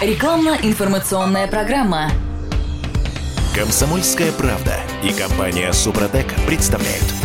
[0.00, 2.10] Рекламно-информационная программа.
[3.54, 7.15] Комсомольская правда и компания Супротек представляют.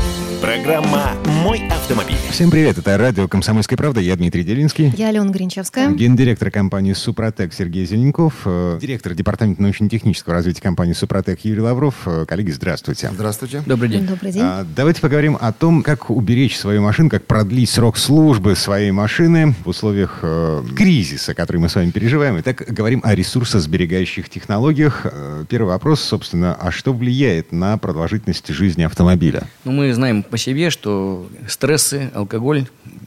[0.42, 1.12] Программа
[1.44, 2.16] «Мой автомобиль».
[2.32, 4.92] Всем привет, это радио «Комсомольская правда», я Дмитрий Делинский.
[4.98, 5.92] Я Алена Гринчевская.
[5.92, 11.93] Гендиректор компании «Супротек» Сергей Зеленков, э, директор департамента научно-технического развития компании «Супротек» Юрий Лавров.
[12.07, 13.12] Э, Коллеги, здравствуйте.
[13.14, 13.62] Здравствуйте.
[13.68, 14.07] Добрый день.
[14.07, 14.42] Добрый день.
[14.43, 19.54] А, Давайте поговорим о том, как уберечь свою машину, как продлить срок службы своей машины
[19.64, 22.39] в условиях э, кризиса, который мы с вами переживаем.
[22.39, 25.01] Итак, говорим о ресурсосберегающих технологиях.
[25.04, 29.43] Э, Первый вопрос, собственно, а что влияет на продолжительность жизни автомобиля?
[29.65, 32.66] Ну, мы знаем по себе, что стрессы, алкоголь,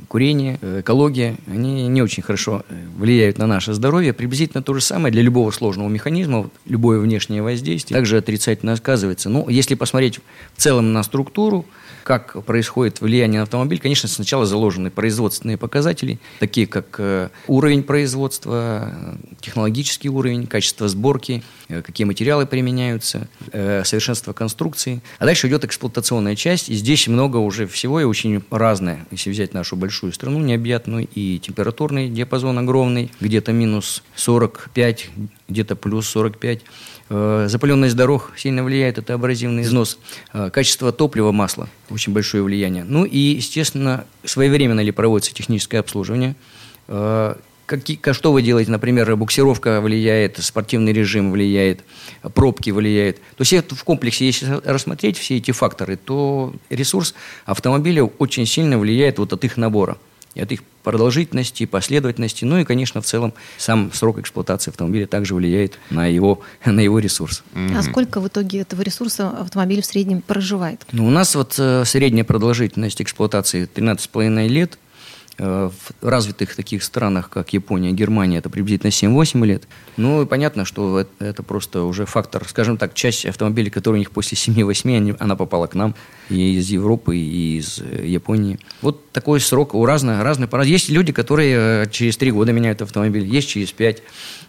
[0.09, 4.12] курение, экология, они не очень хорошо э, влияют на наше здоровье.
[4.12, 9.30] Приблизительно то же самое для любого сложного механизма, любое внешнее воздействие также отрицательно сказывается.
[9.30, 10.20] Ну, если посмотреть
[10.55, 11.64] в целом на структуру,
[12.04, 18.92] как происходит влияние на автомобиль, конечно, сначала заложены производственные показатели, такие как э, уровень производства,
[18.92, 25.00] э, технологический уровень, качество сборки, э, какие материалы применяются, совершенство конструкции.
[25.19, 29.06] А дальше идет эксплуатационная часть, и здесь много уже всего и очень разное.
[29.10, 35.08] Если взять нашу большую страну необъятную, и температурный диапазон огромный, где-то минус 45,
[35.55, 36.60] где-то плюс 45.
[37.10, 39.98] Э, Запыленность дорог сильно влияет, это абразивный износ.
[40.33, 42.84] Э, Качество топлива, масла очень большое влияние.
[42.84, 46.34] Ну и, естественно, своевременно ли проводится техническое обслуживание.
[46.88, 51.80] Э, Какие, ка- что вы делаете, например, буксировка влияет, спортивный режим влияет,
[52.34, 53.16] пробки влияет.
[53.36, 57.14] То есть это в комплексе, если рассмотреть все эти факторы, то ресурс
[57.47, 59.97] автомобиля очень сильно влияет вот от их набора.
[60.34, 65.34] И от их продолжительности, последовательности, ну и, конечно, в целом сам срок эксплуатации автомобиля также
[65.34, 67.42] влияет на его, на его ресурс.
[67.54, 70.84] А сколько в итоге этого ресурса автомобиль в среднем проживает?
[70.92, 74.78] Ну, у нас вот э, средняя продолжительность эксплуатации 13,5 лет.
[75.38, 75.68] Э,
[76.00, 79.64] В развитых таких странах, как Япония, Германия, это приблизительно 7-8 лет.
[79.96, 82.46] Ну, понятно, что это, это просто уже фактор.
[82.48, 85.94] Скажем так, часть автомобилей, которые у них после 7-8, они- она попала к нам
[86.30, 88.59] и из Европы, и из э, Японии.
[88.81, 90.62] Вот такой срок у разных, разных пора.
[90.64, 94.03] Есть люди, которые э, через 3 года меняют автомобиль, есть через 5,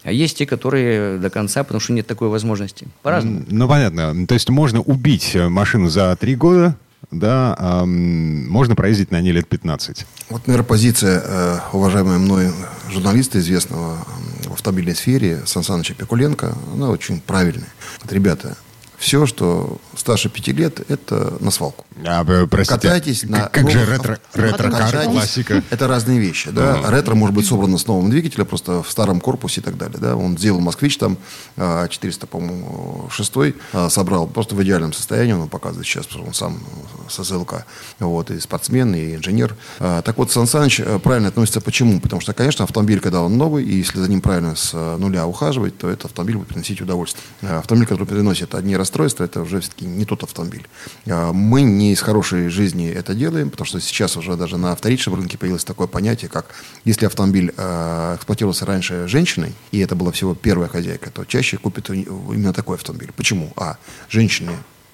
[0.03, 2.87] а есть те, которые до конца, потому что нет такой возможности.
[3.01, 3.43] По-разному.
[3.49, 4.27] Ну, понятно.
[4.27, 6.75] То есть можно убить машину за три года,
[7.11, 10.05] да, м, можно проездить на ней лет 15.
[10.29, 12.51] Вот, наверное, позиция э, уважаемого мной
[12.89, 13.97] журналиста, известного
[14.45, 17.67] в автомобильной сфере, Сан Саныча Пикуленко, она очень правильная.
[18.01, 18.57] Вот, ребята,
[18.97, 21.85] все, что старше пяти лет, это на свалку.
[22.05, 23.47] А, б- простите, Катайтесь на...
[23.47, 25.63] Как же ретро, ретро-кар, классика.
[25.69, 26.81] Это разные вещи, да.
[26.89, 30.15] Ретро может быть собрано с новым двигателем, просто в старом корпусе и так далее, да.
[30.15, 31.17] Он сделал «Москвич» там,
[31.57, 36.45] а, 400, по-моему, шестой, а, собрал просто в идеальном состоянии, он показывает сейчас, потому что
[36.47, 36.63] он сам
[37.07, 37.65] э, с СЛК,
[37.99, 39.55] вот, и спортсмен, и инженер.
[39.79, 41.99] А, Так вот, Сан Саныч э, правильно относится почему?
[41.99, 45.25] Потому что, конечно, автомобиль, когда он новый, и если за ним правильно с э, нуля
[45.25, 47.23] ухаживать, то этот автомобиль будет приносить удовольствие.
[47.41, 50.67] А Автомобиль, который приносит одни расстройства, это уже все-таки не тот автомобиль.
[51.07, 55.15] А, Мы не из хорошей жизни это делаем, потому что сейчас уже даже на вторичном
[55.15, 56.45] рынке появилось такое понятие, как
[56.85, 61.89] если автомобиль э, эксплуатировался раньше женщиной, и это была всего первая хозяйка, то чаще купит
[61.89, 63.11] именно такой автомобиль.
[63.15, 63.51] Почему?
[63.55, 63.77] А,
[64.09, 64.51] женщины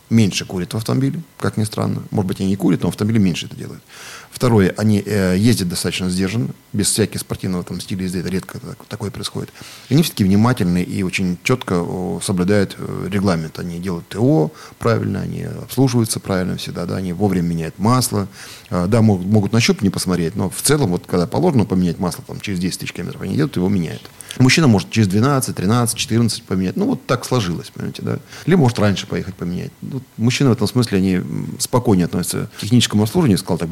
[0.10, 2.04] меньше курят в автомобиле, как ни странно.
[2.12, 3.82] Может быть, они не курят, но в автомобиле меньше это делают.
[4.32, 8.86] Второе, они э, ездят достаточно сдержанно, без всяких спортивного там, стиля езды, это редко так-
[8.88, 9.52] такое происходит.
[9.90, 11.86] Они все-таки внимательны и очень четко
[12.24, 13.60] соблюдают э, регламент.
[13.60, 18.28] Они делают ТО правильно, они обслуживаются правильно всегда, да, они вовремя меняют масло.
[18.70, 22.00] Э, да, могут, могут на щуп не посмотреть, но в целом, вот когда положено поменять
[22.00, 24.10] масло там, через 10 тысяч километров, они едут, его меняют.
[24.40, 26.78] Мужчина может через 12, 13, 14 поменять.
[26.78, 28.20] Ну, вот так сложилось, понимаете, да.
[28.46, 29.72] Либо может раньше поехать поменять.
[29.82, 31.22] Ну, мужчины в этом смысле, они
[31.60, 33.70] спокойнее относятся к техническому обслуживанию, сказал так,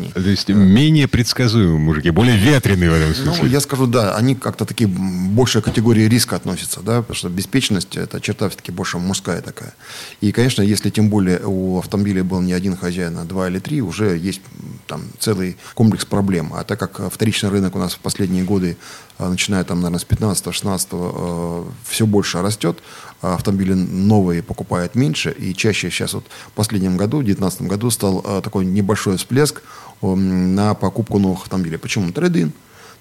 [0.00, 0.12] безалабернее.
[0.12, 3.48] То есть менее предсказуемые мужики, более ветреные в этом Ну, смысле.
[3.50, 8.20] я скажу, да, они как-то такие большая категория риска относятся, да, потому что беспечность это
[8.20, 9.74] черта все-таки больше мужская такая.
[10.20, 13.82] И, конечно, если тем более у автомобиля был не один хозяин, а два или три,
[13.82, 14.40] уже есть
[14.86, 16.52] там целый комплекс проблем.
[16.54, 18.76] А так как вторичный рынок у нас в последние годы,
[19.18, 22.78] э, начиная там, наверное, с 15-16, все больше растет,
[23.08, 27.90] а автомобили новые покупают меньше, и чаще сейчас вот в последнем году, в 2019 году,
[27.90, 29.62] стал э, такой небольшой всплеск
[30.02, 31.76] на покупку новых автомобилей.
[31.76, 32.10] Почему?
[32.12, 32.52] Трейдин.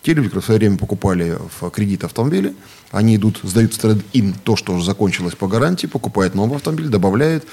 [0.02, 2.56] Те люди, которые в свое время покупали в кредит автомобили,
[2.92, 7.46] они идут, сдают в трейд-ин то, что уже закончилось по гарантии, покупают новый автомобиль, добавляют,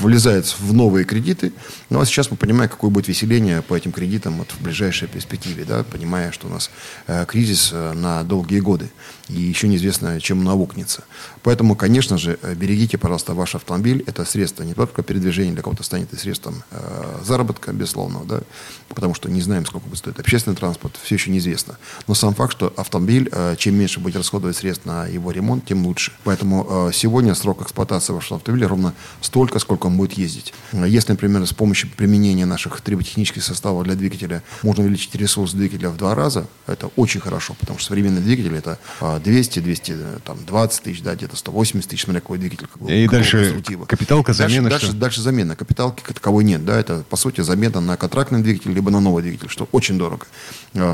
[0.00, 1.52] влезают в новые кредиты.
[1.90, 5.64] Ну, а сейчас мы понимаем, какое будет веселение по этим кредитам вот, в ближайшей перспективе,
[5.64, 6.70] да, понимая, что у нас
[7.06, 8.90] э, кризис э, на долгие годы,
[9.28, 11.04] и еще неизвестно, чем наукнется.
[11.42, 14.04] Поэтому, конечно же, э, берегите, пожалуйста, ваш автомобиль.
[14.06, 18.40] Это средство не только передвижения, для кого-то станет и средством э, заработка, безусловно, да,
[18.88, 21.78] потому что не знаем, сколько будет стоить общественный транспорт, все еще неизвестно.
[22.06, 25.86] Но сам факт, что автомобиль, э, чем меньше будет расходовать средств на его ремонт, тем
[25.86, 26.12] лучше.
[26.24, 30.54] Поэтому э, сегодня срок эксплуатации вашего автомобиля ровно столько, сколько он будет ездить.
[30.72, 35.96] Если, например, с помощью применения наших триботехнических составов для двигателя можно увеличить ресурс двигателя в
[35.96, 41.36] два раза, это очень хорошо, потому что современный двигатель это 200, 220 тысяч, да, где-то
[41.36, 42.66] 180 тысяч, смотря какой двигатель.
[42.66, 44.70] Какого, И дальше капиталка, замена.
[44.70, 45.56] Дальше, дальше, дальше замена.
[45.56, 49.48] Капиталки таковой нет, да, это по сути замена на контрактный двигатель, либо на новый двигатель,
[49.48, 50.26] что очень дорого.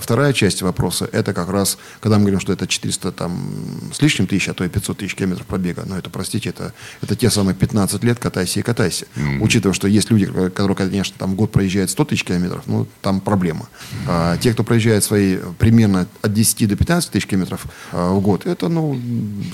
[0.01, 3.53] Вторая часть вопроса, это как раз, когда мы говорим, что это 400 там,
[3.93, 6.73] с лишним тысяч, а то и 500 тысяч километров пробега, но это, простите, это,
[7.03, 9.07] это те самые 15 лет катайся и катайся.
[9.17, 9.41] Mm-hmm.
[9.41, 13.69] Учитывая, что есть люди, которые, конечно, там год проезжают 100 тысяч километров, ну, там проблема.
[14.07, 18.47] А те, кто проезжает свои примерно от 10 до 15 тысяч километров а, в год,
[18.47, 19.01] это, ну,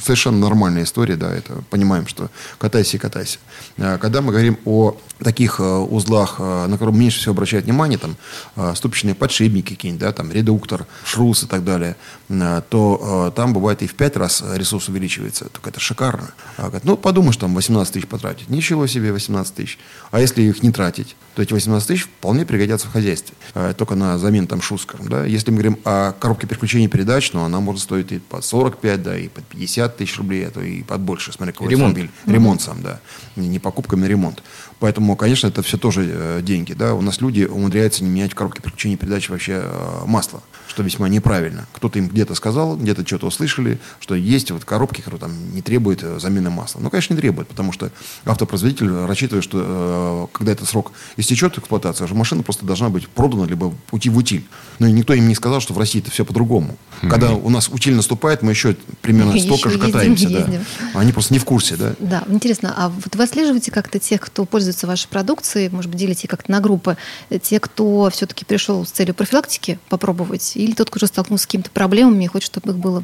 [0.03, 3.39] совершенно нормальная история, да, это понимаем, что катайся и катайся.
[3.79, 7.99] А, когда мы говорим о таких а, узлах, а, на которые меньше всего обращают внимание,
[7.99, 8.17] там,
[8.55, 11.97] а, ступичные подшипники какие-нибудь, да, там, редуктор, шрус и так далее,
[12.29, 15.47] а, то а, там бывает и в 5 раз ресурс увеличивается.
[15.47, 16.31] Только это шикарно.
[16.59, 18.51] А, говорят, ну, подумаешь, там 18 тысяч потратить.
[18.51, 19.79] Ничего себе 18 тысяч.
[20.11, 23.37] А если их не тратить, то эти 18 тысяч вполне пригодятся в хозяйстве.
[23.53, 25.07] А, только на замену там шускаром.
[25.07, 25.27] Да?
[25.27, 29.19] Если мы говорим о коробке переключения передач, ну, она может стоить и под 45, да,
[29.19, 31.91] и под 50 тысяч рублей, а то и под больше, смотря какой ремонт.
[31.91, 32.11] автомобиль.
[32.27, 33.01] Ремонт сам, да.
[33.37, 34.43] Не, не покупка, на ремонт.
[34.79, 36.73] Поэтому, конечно, это все тоже э, деньги.
[36.73, 36.95] Да?
[36.95, 41.09] У нас люди умудряются не менять в коробке переключения передач вообще э, масло, что весьма
[41.09, 41.67] неправильно.
[41.73, 46.03] Кто-то им где-то сказал, где-то что-то услышали, что есть вот коробки, которые там не требуют
[46.03, 46.81] э, замены масла.
[46.81, 47.91] Ну, конечно, не требует, потому что
[48.25, 50.93] автопроизводитель рассчитывает, что когда этот срок
[51.27, 54.45] истечет эксплуатация, уже машина просто должна быть продана, либо уйти в утиль.
[54.79, 56.77] Но никто им не сказал, что в России это все по-другому.
[57.03, 57.09] Mm-hmm.
[57.11, 60.29] Когда у нас утиль наступает, мы еще примерно Мы столько еще же катаемся.
[60.29, 60.65] ездим.
[60.93, 61.01] Да.
[61.01, 61.95] Они просто не в курсе, да.
[61.99, 66.29] Да, интересно, а вот вы отслеживаете как-то тех, кто пользуется вашей продукцией, может быть, делите
[66.29, 66.97] как-то на группы,
[67.43, 71.71] те, кто все-таки пришел с целью профилактики попробовать, или тот, кто уже столкнулся с какими-то
[71.71, 73.03] проблемами и хочет, чтобы их было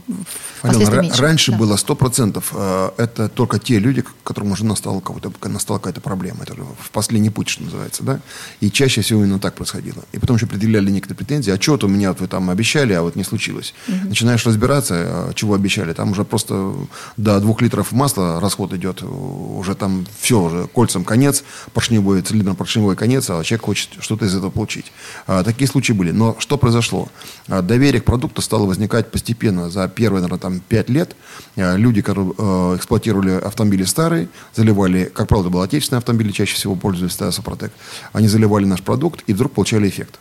[0.60, 1.22] впоследствии Алена, меньше?
[1.22, 1.58] раньше Да.
[1.58, 2.42] было 100%.
[2.52, 6.42] э, Это только те люди, которым уже настала, какая-то, настала какая-то проблема.
[6.42, 8.02] Это в последний путь, что называется.
[8.04, 8.11] Да?
[8.60, 10.02] И чаще всего именно так происходило.
[10.12, 11.50] И потом еще предъявляли некоторые претензии.
[11.50, 13.74] А что-то у меня вот вы там обещали, а вот не случилось.
[13.86, 15.92] Начинаешь разбираться, а, чего обещали.
[15.92, 16.74] Там уже просто
[17.16, 19.02] до двух литров масла расход идет.
[19.02, 24.34] Уже там все, уже кольцам конец, поршневой, цилиндром поршневой конец, а человек хочет что-то из
[24.34, 24.92] этого получить.
[25.26, 26.10] А, такие случаи были.
[26.10, 27.08] Но что произошло?
[27.48, 31.16] А, доверие к продукту стало возникать постепенно за первые, наверное, там, пять лет.
[31.56, 36.54] А, люди, которые э, эксплуатировали автомобили старые, заливали, как правило, это были отечественные автомобили, чаще
[36.54, 37.72] всего пользуясь да, Супротек,
[38.12, 40.18] они заливали наш продукт и вдруг получали эффект.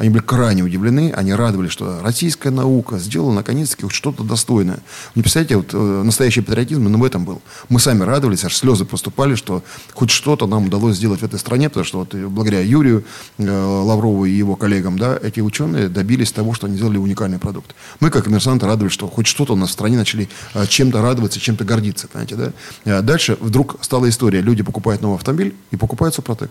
[0.00, 4.78] Они были крайне удивлены, они радовались, что российская наука сделала наконец-таки вот что-то достойное.
[5.14, 7.42] Не представляете, вот э, настоящий патриотизм именно в этом был.
[7.68, 9.62] Мы сами радовались, аж слезы поступали, что
[9.92, 13.04] хоть что-то нам удалось сделать в этой стране, потому что вот э, благодаря Юрию
[13.36, 17.74] э, Лаврову и его коллегам, да, эти ученые добились того, что они сделали уникальный продукт.
[18.00, 21.38] Мы, как коммерсанты, радовались, что хоть что-то у нас в стране начали э, чем-то радоваться,
[21.38, 22.52] чем-то гордиться, понимаете, да.
[22.86, 24.40] Э, Дальше вдруг стала история.
[24.40, 26.50] Люди покупают новый автомобиль и покупают Супротек.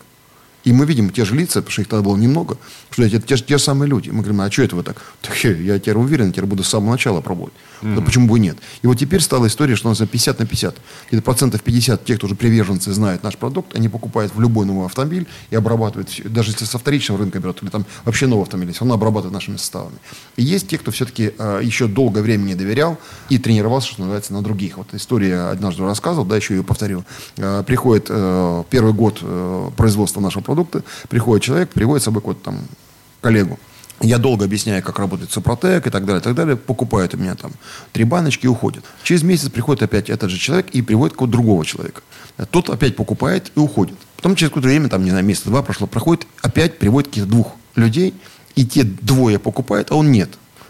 [0.66, 2.58] И мы видим те же лица, потому что их тогда было немного,
[2.92, 4.10] что это те, же- те же самые люди.
[4.10, 4.98] Мы говорим, а что это вы так?
[5.22, 7.54] Так я, теперь уверен, теперь буду с самого начала пробовать.
[7.82, 8.58] Да почему бы и нет?
[8.82, 10.76] И вот теперь стала история, что у нас 50 на 50.
[11.10, 14.86] Где-то процентов 50 тех, кто уже приверженцы, знают наш продукт, они покупают в любой новый
[14.86, 18.82] автомобиль и обрабатывают, даже если со вторичного рынка берут, или там вообще новый автомобиль, все
[18.82, 19.96] равно обрабатывают нашими составами.
[20.36, 22.98] И есть те, кто все-таки э, еще долгое время не доверял
[23.30, 24.78] и тренировался, что называется, на других.
[24.78, 27.06] Вот история однажды рассказывал, да, еще ее повторю.
[27.38, 32.44] Э, приходит э, первый год э, производства нашего продукта, приходит человек, приводит с собой какой-то
[32.44, 32.60] там
[33.22, 33.60] коллегу.
[34.02, 36.56] Я долго объясняю, как работает Супротек и так далее, и так далее.
[36.56, 37.52] Покупают у меня там
[37.92, 38.84] три баночки и уходят.
[39.04, 42.02] Через месяц приходит опять этот же человек и приводит какого-то другого человека.
[42.50, 43.98] Тот опять покупает и уходит.
[44.16, 47.56] Потом через какое-то время, там, не знаю, месяца два прошло, проходит, опять приводит каких-то двух
[47.76, 48.14] людей,
[48.56, 50.30] и те двое покупают, а он нет.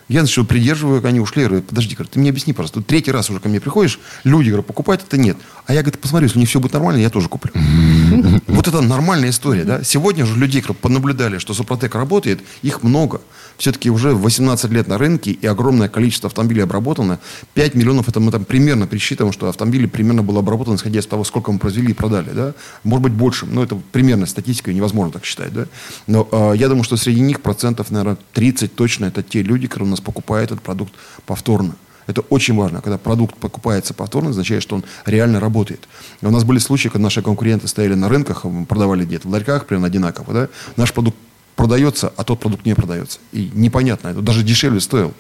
[0.10, 1.44] Я начал придерживаю, они ушли.
[1.44, 2.80] Я говорю, подожди, говорю, ты мне объясни, пожалуйста.
[2.80, 5.38] Тут третий раз уже ко мне приходишь, люди, говорю, покупают, это нет.
[5.68, 7.54] А я, говорю, посмотрю, если у них все будет нормально, я тоже куплю.
[8.48, 9.84] Вот это нормальная история, да.
[9.84, 13.22] Сегодня же людей, которые понаблюдали, что Супротек работает, их много.
[13.58, 17.20] Все-таки уже 18 лет на рынке, и огромное количество автомобилей обработано.
[17.54, 21.24] 5 миллионов, это мы там примерно присчитываем, что автомобили примерно было обработано, исходя из того,
[21.24, 22.54] сколько мы произвели и продали, да.
[22.84, 25.68] Может быть, больше, но это примерно статистика, невозможно так считать, да.
[26.08, 29.88] Но э, я думаю, что среди них процентов, наверное, 30 точно это те люди, которые
[29.88, 30.94] у нас покупают этот продукт
[31.26, 31.76] повторно.
[32.08, 32.82] Это очень важно.
[32.82, 35.88] Когда продукт покупается повторно, означает, что он реально работает.
[36.22, 39.68] И у нас были случаи, когда наши конкуренты стояли на рынках, продавали где-то в ларьках,
[39.68, 40.34] примерно одинаково.
[40.34, 40.48] Да?
[40.76, 41.18] Наш продукт
[41.56, 43.20] продается, а тот продукт не продается.
[43.32, 45.14] И непонятно, это даже дешевле стоил.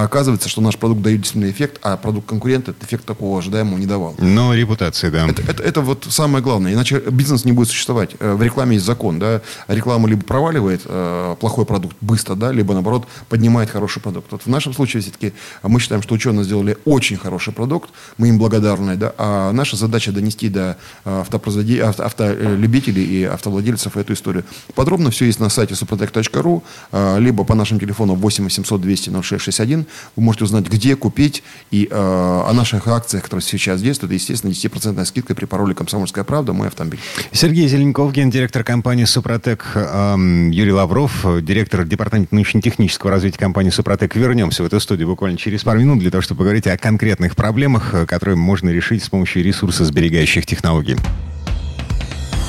[0.00, 3.76] А оказывается, что наш продукт дает действительно эффект, а продукт конкурента этот эффект такого ожидаемого
[3.76, 4.14] не давал.
[4.18, 5.28] Но репутация, да.
[5.28, 6.72] Это, это, это вот самое главное.
[6.72, 8.16] Иначе бизнес не будет существовать.
[8.18, 9.18] Э, в рекламе есть закон.
[9.18, 9.42] Да?
[9.68, 14.32] Реклама либо проваливает э, плохой продукт быстро, да, либо, наоборот, поднимает хороший продукт.
[14.32, 17.90] Вот в нашем случае все-таки мы считаем, что ученые сделали очень хороший продукт.
[18.16, 18.96] Мы им благодарны.
[18.96, 19.12] Да?
[19.18, 21.78] А наша задача донести до э, автопроизводи...
[21.78, 24.44] авто, автолюбителей и автовладельцев эту историю.
[24.74, 29.86] Подробно все есть на сайте suprotec.ru, э, либо по нашим телефонам 8 800 200 0661.
[30.16, 34.12] Вы можете узнать, где купить и э, о наших акциях, которые сейчас действуют.
[34.12, 37.00] Естественно, 10% скидкой при пароле «Комсомольская правда» мой автомобиль.
[37.32, 44.14] Сергей Зеленков, гендиректор компании «Супротек», эм, Юрий Лавров, директор департамента научно-технического развития компании «Супротек».
[44.16, 47.94] Вернемся в эту студию буквально через пару минут для того, чтобы поговорить о конкретных проблемах,
[47.94, 50.96] э, которые можно решить с помощью ресурсосберегающих технологий.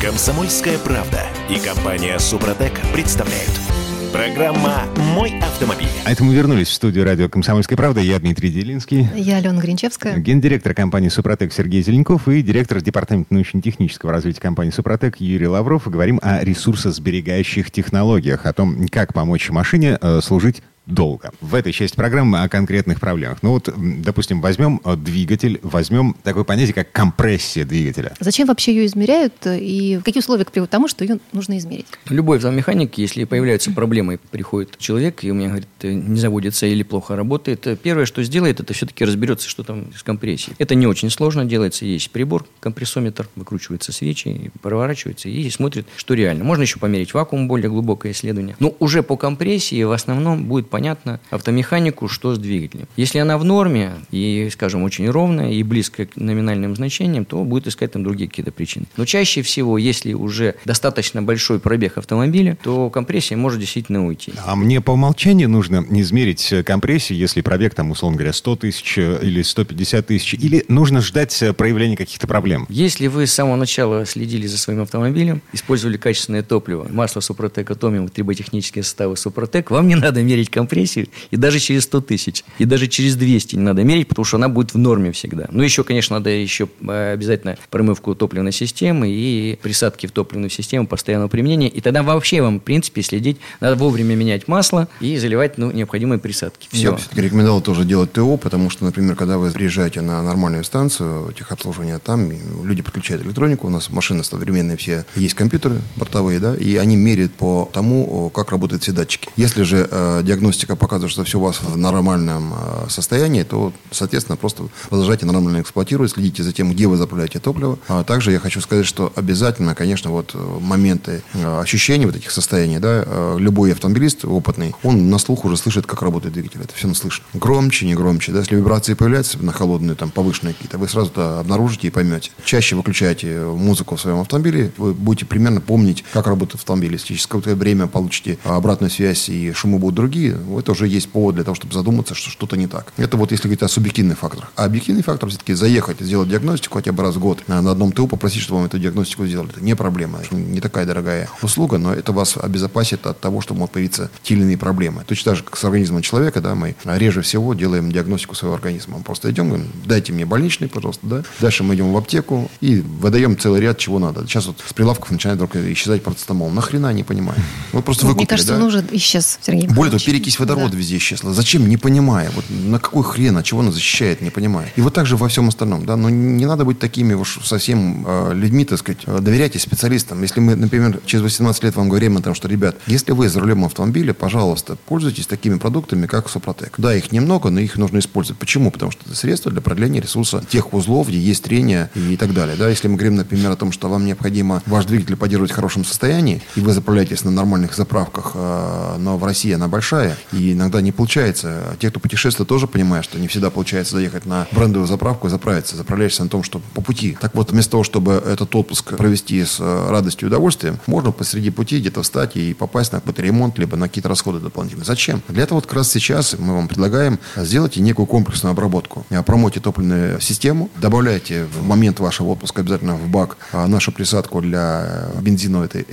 [0.01, 3.51] «Комсомольская правда» и компания «Супротек» представляют–
[4.11, 5.87] Программа «Мой автомобиль».
[6.05, 8.01] А это мы вернулись в студию радио «Комсомольская правда».
[8.01, 9.07] Я Дмитрий Делинский.
[9.15, 10.17] Я Алена Гринчевская.
[10.17, 15.87] Гендиректор компании «Супротек» Сергей Зеленков и директор департамента научно-технического развития компании «Супротек» Юрий Лавров.
[15.87, 21.31] Говорим о ресурсосберегающих технологиях, о том, как помочь машине э, служить долго.
[21.41, 23.39] В этой части программы о конкретных проблемах.
[23.41, 28.13] Ну вот, допустим, возьмем э, двигатель, возьмем такое понятие, как компрессия двигателя.
[28.19, 31.85] Зачем вообще ее измеряют и какие условия к тому, что ее нужно измерить?
[32.09, 36.83] Любой автомеханик, если появляются проблемы, приходит человек и у меня говорит, «Э, не заводится или
[36.83, 40.55] плохо работает, э, первое, что сделает, это все-таки разберется, что там с компрессией.
[40.57, 41.85] Это не очень сложно делается.
[41.85, 46.43] Есть прибор, компрессометр, выкручиваются свечи, проворачивается и смотрит, что реально.
[46.43, 48.55] Можно еще померить вакуум, более глубокое исследование.
[48.59, 52.87] Но уже по компрессии в основном будет понятно автомеханику, что с двигателем.
[52.97, 57.67] Если она в норме и, скажем, очень ровная и близко к номинальным значениям, то будет
[57.67, 58.85] искать там другие какие-то причины.
[58.97, 64.33] Но чаще всего, если уже достаточно большой пробег автомобиля, то компрессия может действительно уйти.
[64.45, 69.41] А мне по умолчанию нужно измерить компрессию, если пробег там, условно говоря, 100 тысяч или
[69.41, 72.65] 150 тысяч, или нужно ждать проявления каких-то проблем?
[72.69, 78.07] Если вы с самого начала следили за своим автомобилем, использовали качественное топливо, масло Супротек, Атомиум,
[78.07, 82.65] триботехнические составы Супротек, вам не надо мерить компрессию компрессию, и даже через 100 тысяч, и
[82.65, 85.47] даже через 200 не надо мерить, потому что она будет в норме всегда.
[85.51, 90.85] Ну, еще, конечно, надо еще э, обязательно промывку топливной системы и присадки в топливную систему
[90.85, 95.57] постоянного применения, и тогда вообще вам, в принципе, следить, надо вовремя менять масло и заливать
[95.57, 96.67] ну, необходимые присадки.
[96.71, 96.91] Все.
[96.91, 101.33] Я все-таки рекомендовал тоже делать ТО, потому что, например, когда вы приезжаете на нормальную станцию
[101.33, 102.31] техобслуживания, там
[102.63, 107.33] люди подключают электронику, у нас машины современные все, есть компьютеры бортовые, да, и они меряют
[107.33, 109.29] по тому, как работают все датчики.
[109.35, 113.71] Если же э, диагностика диагностика показывает, что все у вас в нормальном э, состоянии, то,
[113.91, 117.79] соответственно, просто продолжайте нормально эксплуатировать, следите за тем, где вы заправляете топливо.
[117.87, 122.31] А также я хочу сказать, что обязательно, конечно, вот э, моменты э, ощущений вот этих
[122.31, 126.59] состояний, да, любой автомобилист опытный, он на слух уже слышит, как работает двигатель.
[126.61, 127.23] Это все он слышит.
[127.33, 128.31] Громче, не громче.
[128.31, 128.39] Да?
[128.39, 132.31] Если вибрации появляются на холодные, там, повышенные какие-то, вы сразу это обнаружите и поймете.
[132.43, 136.93] Чаще выключайте музыку в своем автомобиле, вы будете примерно помнить, как работает автомобиль.
[136.93, 141.35] Если через какое-то время получите обратную связь и шумы будут другие, это уже есть повод
[141.35, 142.93] для того, чтобы задуматься, что что-то не так.
[142.97, 144.51] Это вот если говорить о субъективных факторах.
[144.55, 148.07] А объективный фактор все-таки заехать, сделать диагностику хотя бы раз в год на одном ТУ,
[148.07, 149.49] попросить, чтобы вам эту диагностику сделали.
[149.51, 150.19] Это не проблема.
[150.19, 154.35] Это не такая дорогая услуга, но это вас обезопасит от того, что могут появиться те
[154.35, 155.03] или иные проблемы.
[155.07, 158.97] Точно так же, как с организмом человека, да, мы реже всего делаем диагностику своего организма.
[158.97, 161.23] Мы просто идем, говорим, дайте мне больничный, пожалуйста, да.
[161.39, 164.27] Дальше мы идем в аптеку и выдаем целый ряд чего надо.
[164.27, 166.49] Сейчас вот с прилавков начинает вдруг исчезать процетамол.
[166.49, 167.39] Нахрена, не понимаю.
[167.71, 168.59] Вот просто ну, выкупили, Мне кажется, да?
[168.59, 170.77] он уже исчез, Сергей Более того, перекись водорода да.
[170.77, 171.33] везде исчезла.
[171.33, 171.67] Зачем?
[171.67, 172.29] Не понимая.
[172.31, 174.71] Вот на какой хрен, от чего она защищает, не понимая.
[174.75, 175.85] И вот так же во всем остальном.
[175.85, 175.95] Да?
[175.95, 179.01] Но не надо быть такими уж совсем э, людьми, так сказать.
[179.05, 180.21] Э, доверяйте специалистам.
[180.21, 183.39] Если мы, например, через 18 лет вам говорим о том, что, ребят, если вы за
[183.39, 186.75] рулем автомобиля, пожалуйста, пользуйтесь такими продуктами, как Супротек.
[186.77, 188.39] Да, их немного, но их нужно использовать.
[188.39, 188.71] Почему?
[188.71, 192.55] Потому что это средство для продления ресурса тех узлов, где есть трение и так далее.
[192.57, 192.69] Да?
[192.69, 196.41] Если мы говорим, например, о том, что вам необходимо ваш двигатель поддерживать в хорошем состоянии,
[196.55, 200.91] и вы заправляетесь на нормальных заправках, э, но в России она большая, и иногда не
[200.91, 201.75] получается.
[201.79, 205.75] Те, кто путешествует, тоже понимают, что не всегда получается заехать на брендовую заправку и заправиться.
[205.75, 207.17] Заправляешься на том, что по пути.
[207.19, 211.49] Так вот, вместо того, чтобы этот отпуск провести с э, радостью и удовольствием, можно посреди
[211.49, 214.85] пути где-то встать и попасть на какой-то ремонт, либо на какие-то расходы дополнительные.
[214.85, 215.21] Зачем?
[215.27, 219.05] Для этого вот как раз сейчас мы вам предлагаем сделать некую комплексную обработку.
[219.25, 225.09] Промойте топливную систему, добавляйте в момент вашего отпуска обязательно в бак а, нашу присадку для
[225.21, 225.85] бензиновой этой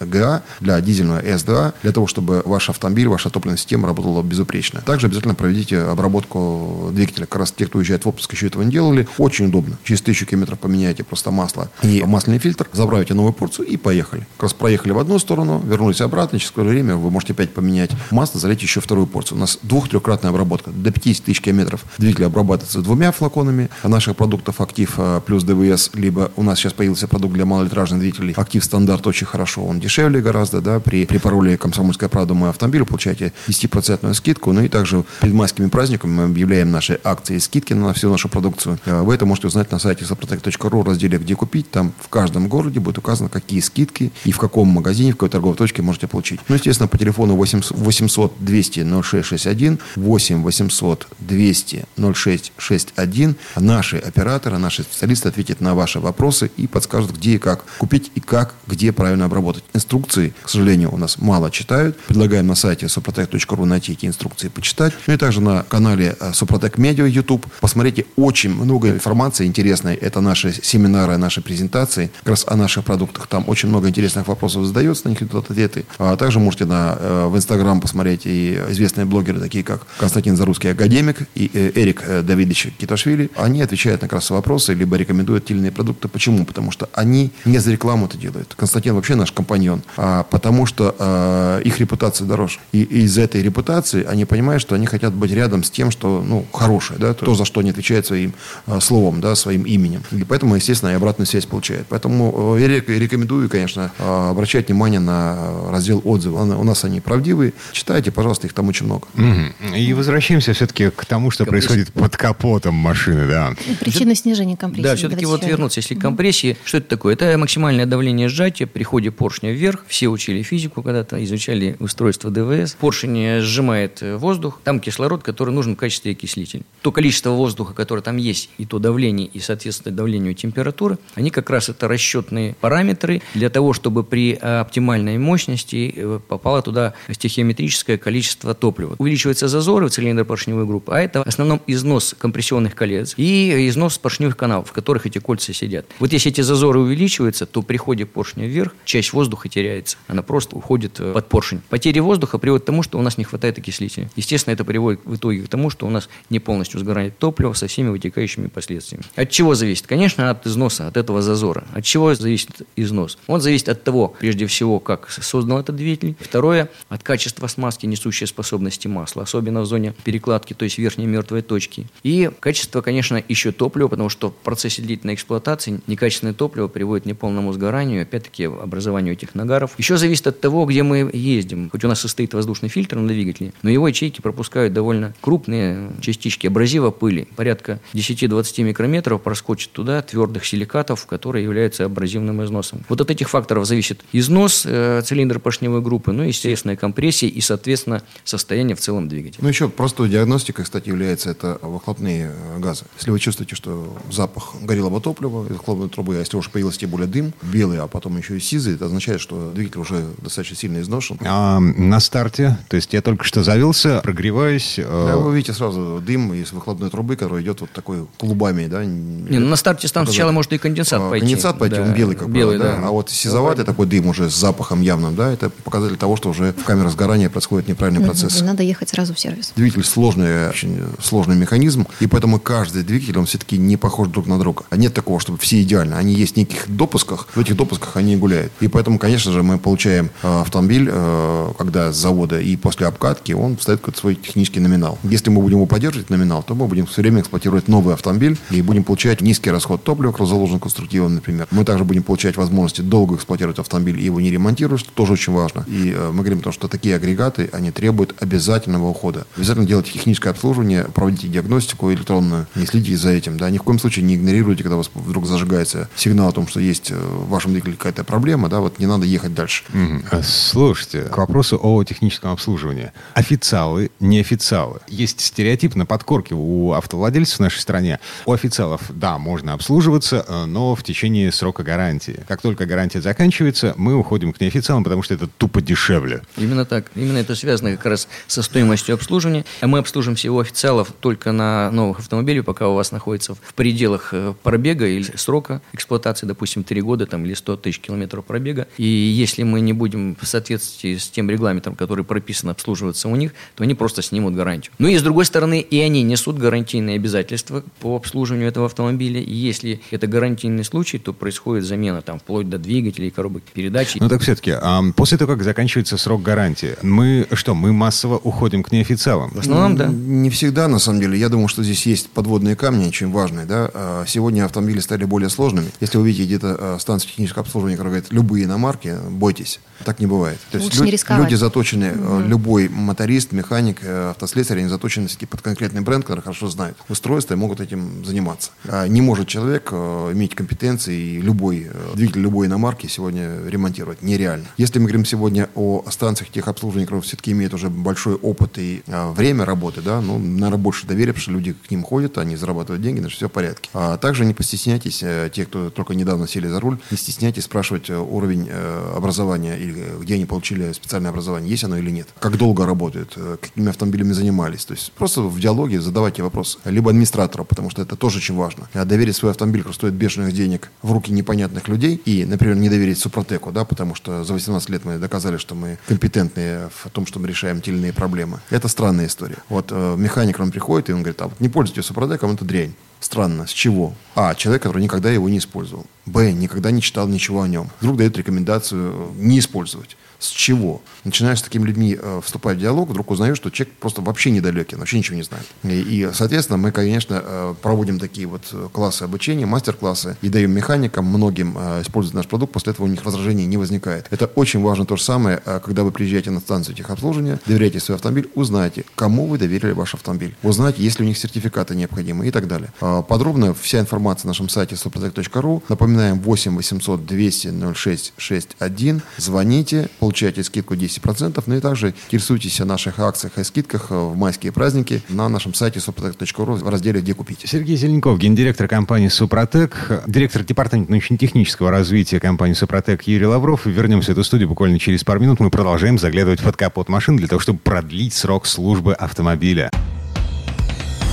[0.00, 4.80] ГА, для дизельного СДА, для того, чтобы ваш автомобиль, ваша топливная система работала безупречно.
[4.80, 7.26] Также обязательно проведите обработку двигателя.
[7.26, 9.08] Как раз те, кто уезжает в отпуск, еще этого не делали.
[9.18, 9.78] Очень удобно.
[9.84, 14.26] Через тысячу километров поменяйте просто масло и масляный фильтр, забравите новую порцию и поехали.
[14.36, 17.90] Как раз проехали в одну сторону, вернулись обратно, через какое-то время вы можете опять поменять
[18.10, 19.38] масло, залить еще вторую порцию.
[19.38, 20.70] У нас двух-трехкратная обработка.
[20.70, 26.30] До 50 тысяч километров двигатель обрабатывается двумя флаконами наших продуктов «Актив» э, плюс ДВС, либо
[26.36, 29.64] у нас сейчас появился продукт для малолитражных двигателей «Актив Стандарт» очень хорошо.
[29.64, 34.52] Он дешевле гораздо, да, при, при пароле «Комсомольская правда» мой автомобиль получаете 10% скидку.
[34.52, 38.28] Ну и также перед майскими праздниками мы объявляем наши акции и скидки на всю нашу
[38.28, 38.78] продукцию.
[38.84, 41.70] Э, вы это можете узнать на сайте сопротек.ру в разделе «Где купить».
[41.70, 45.56] Там в каждом городе будет указано, какие скидки и в каком магазине, в какой торговой
[45.56, 46.40] точке можете получить.
[46.48, 53.36] Ну, естественно, по телефону 800 200 0661, 8 800 200 0661.
[53.56, 58.20] Наши операторы, наши специалисты ответят на ваши вопросы и подскажут, где и как купить и
[58.20, 59.64] как, где правильно обработать.
[59.80, 61.96] Инструкции, к сожалению, у нас мало читают.
[62.06, 64.92] Предлагаем на сайте suprotec.ru найти эти инструкции и почитать.
[65.06, 67.46] Ну и также на канале Супротек Медиа YouTube.
[67.60, 69.94] Посмотрите, очень много информации интересной.
[69.94, 73.26] Это наши семинары, наши презентации как раз о наших продуктах.
[73.26, 75.86] Там очень много интересных вопросов задается, на них идут ответы.
[75.98, 80.72] А также можете на, э, в Инстаграм посмотреть и известные блогеры, такие как Константин Зарусский
[80.72, 83.30] академик и э, Эрик э, Давидович Киташвили.
[83.34, 86.08] Они отвечают на как раз вопросы, либо рекомендуют иные продукты.
[86.08, 86.44] Почему?
[86.44, 88.54] Потому что они не за рекламу это делают.
[88.56, 89.69] Константин вообще наш компаньон.
[89.96, 92.58] А потому что э, их репутация дороже.
[92.72, 96.24] И, и из этой репутации они понимают, что они хотят быть рядом с тем, что
[96.26, 98.32] ну, хорошее, да, то, за что они отвечают своим
[98.66, 100.02] э, словом, да, своим именем.
[100.12, 101.86] И поэтому, естественно, и обратную связь получают.
[101.88, 106.40] Поэтому я рекомендую, конечно, обращать внимание на раздел отзывы.
[106.40, 107.52] У нас они правдивые.
[107.72, 109.06] Читайте, пожалуйста, их там очень много.
[109.14, 109.74] Угу.
[109.76, 111.68] И возвращаемся все-таки к тому, что Компрессия.
[111.68, 113.54] происходит под капотом машины, да.
[113.80, 114.88] Причина снижения компрессии.
[114.88, 117.14] Да, все-таки вот вернуться, если компрессии, что это такое?
[117.14, 119.84] Это максимальное давление сжатия при ходе поршня вверх.
[119.86, 122.76] Все учили физику когда-то, изучали устройство ДВС.
[122.80, 126.62] Поршень сжимает воздух, там кислород, который нужен в качестве окислителя.
[126.82, 131.50] То количество воздуха, которое там есть, и то давление, и, соответственно, давлению температуры, они как
[131.50, 138.54] раз это расчетные параметры для того, чтобы при оптимальной мощности э, попало туда стихиометрическое количество
[138.54, 138.94] топлива.
[138.98, 144.36] Увеличиваются зазоры в цилиндр-поршневой группы, а это в основном износ компрессионных колец и износ поршневых
[144.36, 145.86] каналов, в которых эти кольца сидят.
[145.98, 149.96] Вот если эти зазоры увеличиваются, то при ходе поршня вверх часть воздуха теряется.
[150.08, 151.60] Она просто уходит э, под поршень.
[151.68, 154.10] Потеря воздуха приводит к тому, что у нас не хватает окислителя.
[154.16, 157.66] Естественно, это приводит в итоге к тому, что у нас не полностью сгорает топливо со
[157.66, 159.04] всеми вытекающими последствиями.
[159.16, 159.86] От чего зависит?
[159.86, 161.64] Конечно, от износа, от этого зазора.
[161.72, 163.18] От чего зависит износ?
[163.26, 166.16] Он зависит от того, прежде всего, как создан этот двигатель.
[166.20, 171.42] Второе, от качества смазки, несущей способности масла, особенно в зоне перекладки, то есть верхней мертвой
[171.42, 171.86] точки.
[172.02, 177.06] И качество, конечно, еще топлива, потому что в процессе длительной эксплуатации некачественное топливо приводит к
[177.06, 179.72] неполному сгоранию, опять-таки, образованию этих нагаров.
[179.78, 181.70] Еще зависит от того, где мы ездим.
[181.70, 186.46] Хоть у нас состоит воздушный фильтр на двигателе, но его ячейки пропускают довольно крупные частички
[186.46, 187.28] абразива пыли.
[187.36, 192.82] Порядка 10-20 микрометров проскочит туда твердых силикатов, которые являются абразивным износом.
[192.88, 197.40] Вот от этих факторов зависит износ э, цилиндра поршневой группы, ну и, естественно, компрессия и,
[197.40, 199.42] соответственно, состояние в целом двигателя.
[199.42, 202.84] Ну, еще простой диагностикой, кстати, является это выхлопные э, газы.
[202.96, 206.90] Если вы чувствуете, что запах горелого топлива из выхлопной трубы, а если уже появился тем
[206.90, 210.80] более дым, белый, а потом еще и сизый, это означает, что двигатель уже достаточно сильно
[210.80, 211.18] изношен.
[211.24, 214.74] А на старте, то есть я только что завелся, прогреваюсь.
[214.78, 215.06] Э...
[215.10, 218.84] Да, вы видите сразу дым из выхлопной трубы, который идет вот такой клубами, да?
[218.84, 221.26] Не, ну, на старте там сначала может и конденсат а, пойти.
[221.26, 221.82] Конденсат пойти, да.
[221.82, 222.76] он белый как белый, бы, да.
[222.76, 222.88] да.
[222.88, 226.52] А вот сизоватый такой дым уже с запахом явным, да, это показатель того, что уже
[226.52, 228.40] в камерах сгорания происходит неправильный процесс.
[228.40, 229.52] Надо ехать сразу в сервис.
[229.56, 234.38] Двигатель сложный, очень сложный механизм, и поэтому каждый двигатель, он все-таки не похож друг на
[234.38, 234.64] друга.
[234.70, 235.98] А нет такого, чтобы все идеально.
[235.98, 238.52] Они есть в неких допусках, в этих допусках они гуляют.
[238.60, 243.32] И поэтому, конечно же, мы получаем э, автомобиль, э, когда с завода и после обкатки,
[243.32, 244.98] он ставит какой-то свой технический номинал.
[245.02, 248.62] Если мы будем его поддерживать номинал, то мы будем все время эксплуатировать новый автомобиль и
[248.62, 251.48] будем получать низкий расход топлива, заложен конструктивно, например.
[251.50, 255.32] Мы также будем получать возможности долго эксплуатировать автомобиль и его не ремонтировать, что тоже очень
[255.32, 255.64] важно.
[255.66, 259.26] И э, мы говорим о том, что такие агрегаты, они требуют обязательного ухода.
[259.36, 263.38] Обязательно делайте техническое обслуживание, проводите диагностику электронную, не следите за этим.
[263.38, 266.46] Да, ни в коем случае не игнорируйте, когда у вас вдруг зажигается сигнал о том,
[266.46, 269.64] что есть в вашем двигателе какая-то проблема, да, вот не надо ехать дальше.
[269.72, 270.22] Угу.
[270.22, 272.92] Слушайте, к вопросу о техническом обслуживании.
[273.14, 274.80] Официалы, неофициалы.
[274.88, 278.00] Есть стереотип на подкорке у автовладельцев в нашей стране.
[278.26, 282.24] У официалов, да, можно обслуживаться, э, но в течение срока гарантии.
[282.28, 286.22] Как только гарантия заканчивается, мы уходим к неофициалам, потому что это тупо дешевле.
[286.36, 286.90] Именно так.
[286.94, 289.44] Именно это связано как раз со стоимостью обслуживания.
[289.62, 294.34] Мы обслуживаем всего официалов только на новых автомобилях, пока у вас находится в пределах э,
[294.42, 298.66] пробега или срока эксплуатации, допустим, 3 года там, или 100 тысяч километров пробега.
[298.76, 303.32] И если мы не будем в соответствии с тем регламентом, который прописан обслуживаться у них,
[303.54, 304.72] то они просто снимут гарантию.
[304.78, 309.20] Ну и с другой стороны, и они несут гарантийные обязательства по обслуживанию этого автомобиля.
[309.20, 313.96] И если это гарантийный случай, то происходит замена там вплоть до двигателей, коробок передач.
[313.96, 318.62] Ну так все-таки, а, после того, как заканчивается срок гарантии, мы что, мы массово уходим
[318.62, 319.30] к неофициалам?
[319.30, 319.86] В основном, да.
[319.88, 321.18] Не всегда, на самом деле.
[321.18, 323.46] Я думаю, что здесь есть подводные камни, очень важные.
[323.46, 323.70] Да?
[323.72, 325.70] А, Сегодня автомобили стали более сложными.
[325.80, 329.60] Если вы видите где-то а, станцию технического обслуживания, которая говорит любые иномарки, бойтесь.
[329.84, 330.38] Так не бывает.
[330.50, 331.22] То есть Лучше не лю- рисковать.
[331.24, 336.48] люди заточены, э, любой моторист, механик, э, автослесарь, они заточены под конкретный бренд, который хорошо
[336.48, 338.50] знает устройство и могут этим заниматься.
[338.68, 344.02] А Не может человек э, иметь компетенции и любой двигатель любой иномарки сегодня ремонтировать.
[344.02, 344.46] Нереально.
[344.56, 349.10] Если мы говорим сегодня о станциях техобслуживания, которые все-таки имеют уже большой опыт и э,
[349.12, 352.82] время работы, да, ну, наверное, больше доверия, потому что люди к ним ходят, они зарабатывают
[352.82, 353.70] деньги, значит, все в порядке.
[353.74, 354.98] А также не постесняйтесь,
[355.32, 358.48] те, кто только недавно сели за руль, не стесняйтесь спрашивать уровень
[358.96, 362.08] образования или э, где они получили специальное образование, есть оно или нет.
[362.18, 364.64] Как долго работают, э, какими автомобилями занимались.
[364.64, 366.58] То есть просто в диалоге задавайте вопрос.
[366.64, 368.68] Либо администратору, потому что это тоже очень важно.
[368.74, 372.68] А доверить свой автомобиль, который стоит бешеных денег, в руки непонятных людей и, например, не
[372.68, 377.06] доверить Супротеку, да, потому что за 18 лет мы доказали, что мы компетентные в том,
[377.06, 378.40] что мы решаем те или иные проблемы.
[378.50, 379.38] Это странная история.
[379.48, 382.44] Вот э, механик к нам приходит, и он говорит, а вот не пользуйтесь Супротеком, это
[382.44, 382.74] дрянь.
[383.00, 383.46] Странно.
[383.46, 383.94] С чего?
[384.14, 384.34] А.
[384.34, 385.86] Человек, который никогда его не использовал.
[386.06, 386.32] Б.
[386.32, 387.70] Никогда не читал ничего о нем.
[387.80, 389.96] Вдруг дает рекомендацию э, не использовать.
[390.20, 390.82] С чего?
[391.04, 394.76] Начинаешь с такими людьми э, вступать в диалог, вдруг узнаешь, что человек просто вообще недалекий,
[394.76, 395.46] вообще ничего не знает.
[395.64, 400.52] И, и, соответственно, мы, конечно, э, проводим такие вот э, классы обучения, мастер-классы, и даем
[400.52, 404.06] механикам, многим э, использовать наш продукт, после этого у них возражений не возникает.
[404.10, 407.96] Это очень важно то же самое, э, когда вы приезжаете на станцию техобслуживания, доверяете свой
[407.96, 412.32] автомобиль, узнайте, кому вы доверили ваш автомобиль, узнайте, есть ли у них сертификаты необходимые и
[412.32, 412.72] так далее.
[412.80, 415.62] А, Подробно вся информация на нашем сайте suprotec.ru.
[415.68, 419.02] Напоминаем 8 800 200 06 61.
[419.16, 421.42] Звоните, скидку 10%.
[421.46, 425.54] Ну и также интересуйтесь о наших акциях и скидках э, в майские праздники на нашем
[425.54, 427.42] сайте suprotec.ru в разделе «Где купить».
[427.46, 433.66] Сергей Зеленков, гендиректор компании «Супротек», директор департамента научно-технического развития компании «Супротек» Юрий Лавров.
[433.66, 435.40] Вернемся в эту студию буквально через пару минут.
[435.40, 439.70] Мы продолжаем заглядывать под капот машин для того, чтобы продлить срок службы автомобиля.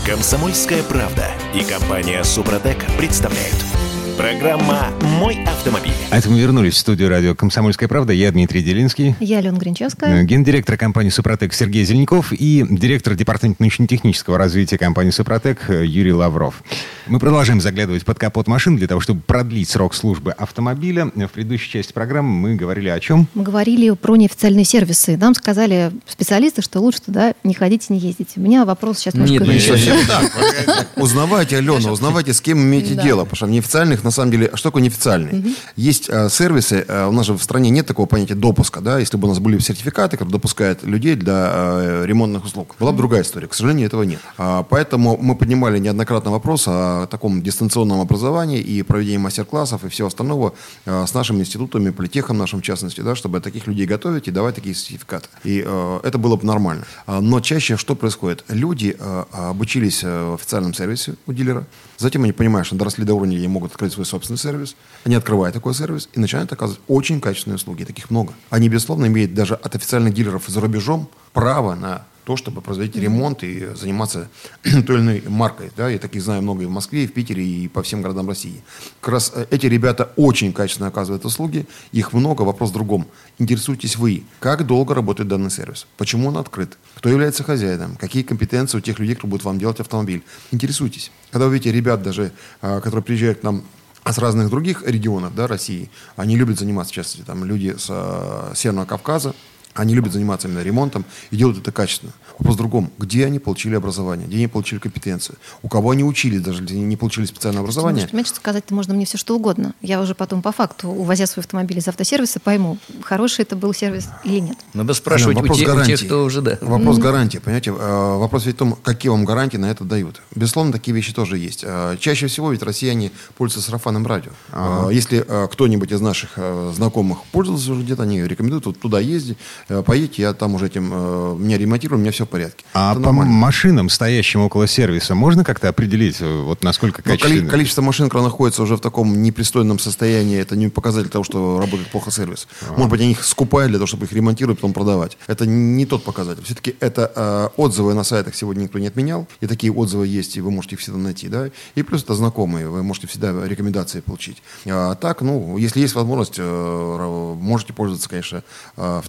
[0.06, 3.87] Комсомольская правда и компания Супротек представляют.
[4.18, 4.88] Программа
[5.20, 5.92] «Мой автомобиль».
[6.10, 8.14] А это мы вернулись в студию радио «Комсомольская правда».
[8.14, 9.16] Я Дмитрий Делинский.
[9.20, 10.22] Я Алена Гринчевская.
[10.22, 16.64] Э, Гендиректор компании «Супротек» Сергей Зеленков и директор департамента научно-технического развития компании «Супротек» Юрий Лавров.
[17.06, 21.06] Мы продолжаем заглядывать под капот машин для того, чтобы продлить срок службы автомобиля.
[21.06, 23.28] В предыдущей части программы мы говорили о чем?
[23.36, 25.16] Мы говорили про неофициальные сервисы.
[25.16, 28.30] Нам сказали специалисты, что лучше туда не ходить и не ездить.
[28.36, 29.54] У меня вопрос сейчас Нет, немножко...
[29.54, 29.78] не иной.
[29.78, 30.88] совсем так.
[30.96, 33.24] Узнавайте, Алена, узнавайте, с кем имеете дело.
[33.24, 35.56] Потому что в неофициальных, на самом деле, что такое неофициальный?
[35.76, 39.18] Есть э, сервисы, э, у нас же в стране нет такого понятия допуска, да, если
[39.18, 42.76] бы у нас были сертификаты, которые допускают людей для э, ремонтных услуг.
[42.80, 43.48] Была бы другая история.
[43.48, 44.20] К сожалению, этого нет.
[44.38, 50.08] А, поэтому мы поднимали неоднократно вопрос о таком дистанционном образовании и проведении мастер-классов и всего
[50.08, 50.54] остального
[50.86, 54.56] э, с нашими институтами, политехом нашим в частности, да, чтобы таких людей готовить и давать
[54.56, 55.28] такие сертификаты.
[55.44, 56.86] И э, это было бы нормально.
[57.06, 58.46] А, Но чаще что происходит?
[58.48, 61.66] Люди э, обучились э, в официальном сервисе у дилера,
[61.98, 65.54] затем они понимают, что доросли до уровня, где могут открыть свой собственный сервис, они открывают
[65.54, 67.84] такой сервис и начинают оказывать очень качественные услуги.
[67.84, 68.34] Таких много.
[68.50, 73.42] Они, безусловно, имеют даже от официальных дилеров за рубежом право на то, чтобы производить ремонт
[73.42, 74.28] и заниматься
[74.64, 75.72] той или иной маркой.
[75.78, 75.88] Да?
[75.88, 78.62] Я таких знаю много и в Москве, и в Питере, и по всем городам России.
[79.00, 83.08] Как раз э, эти ребята очень качественно оказывают услуги, их много, вопрос в другом.
[83.40, 88.78] Интересуйтесь вы, как долго работает данный сервис, почему он открыт, кто является хозяином, какие компетенции
[88.78, 90.22] у тех людей, кто будет вам делать автомобиль.
[90.52, 91.12] Интересуйтесь.
[91.32, 93.64] Когда вы видите ребят даже, а, которые приезжают к нам
[94.08, 97.88] а с разных других регионов да, России, они любят заниматься, в частности, там люди с
[97.90, 99.36] э, Северного Кавказа,
[99.78, 102.12] они любят заниматься именно ремонтом и делают это качественно.
[102.40, 102.92] Вопрос в другом.
[102.98, 104.28] Где они получили образование?
[104.28, 105.38] Где они получили компетенцию?
[105.62, 108.06] У кого они учились, даже если они не получили специальное образование?
[108.08, 109.74] Понимаете, что сказать можно мне все что угодно.
[109.82, 114.10] Я уже потом по факту, увозя свой автомобиль из автосервиса, пойму, хороший это был сервис
[114.24, 114.58] или нет.
[114.74, 115.96] Надо спрашивать Ален, у, вопрос у гарантии.
[115.96, 116.58] тех, кто уже, да.
[116.62, 117.72] Вопрос гарантии, понимаете?
[117.78, 120.22] Э, Вопрос ведь в том, какие вам гарантии на это дают.
[120.36, 121.64] Безусловно, такие вещи тоже есть.
[121.64, 124.32] Э, Чаще всего ведь россияне пользуются сарафанным радио.
[124.52, 126.38] Э, Если кто-нибудь из наших
[126.74, 129.38] знакомых пользовался уже где-то, они рекомендуют вот туда ездить.
[129.70, 132.64] Э, поедете, я там уже этим, э, меня ремонтирую, у меня все в порядке.
[132.74, 133.34] А Это по нормально.
[133.34, 137.50] машинам, стоящим около сервиса, можно как-то определить, э, вот насколько качественно?
[137.50, 141.90] количество машин, которые находятся уже в таком непристойном состоянии, это не показатель того, что работает
[141.90, 142.48] плохо сервис.
[142.70, 145.18] Может быть, они их скупают для того, чтобы их ремонтировать, потом продавать.
[145.28, 146.44] Это не тот показатель.
[146.44, 149.28] Все-таки это э, отзывы на сайтах сегодня никто не отменял.
[149.42, 151.28] И такие отзывы есть, и вы можете их всегда найти.
[151.28, 151.50] Да?
[151.76, 154.42] И плюс это знакомые, вы можете всегда рекомендации получить.
[154.66, 158.44] А так, ну, если есть возможность, э, можете пользоваться, конечно,
[158.76, 159.02] э,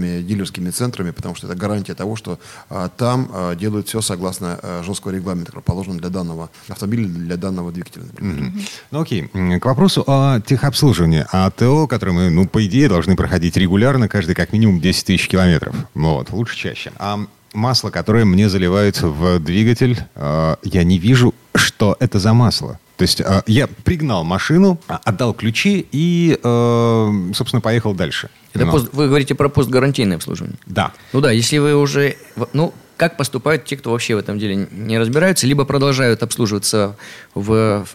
[0.00, 2.38] авторизованными дилерскими центрами, потому что это гарантия того, что
[2.70, 7.36] э, там э, делают все согласно э, жесткого регламента, который положен для данного автомобиля, для
[7.36, 8.04] данного двигателя.
[8.04, 8.52] например.
[8.90, 9.28] Ну окей,
[9.60, 11.26] к вопросу о техобслуживании.
[11.30, 15.74] АТО, которые мы, ну, по идее, должны проходить регулярно, каждый как минимум 10 тысяч километров.
[15.94, 16.92] Вот, лучше чаще.
[16.98, 17.18] А
[17.52, 22.78] масло, которое мне заливают в двигатель, я не вижу, что это за масло.
[23.00, 28.28] То есть э, я пригнал машину, отдал ключи и, э, собственно, поехал дальше.
[28.52, 30.58] Это Но- пост- вы говорите про постгарантийное обслуживание.
[30.66, 30.92] Да.
[31.14, 32.16] Ну да, если вы уже...
[32.52, 36.98] Ну, как поступают те, кто вообще в этом деле не разбираются, либо продолжают обслуживаться
[37.34, 37.86] в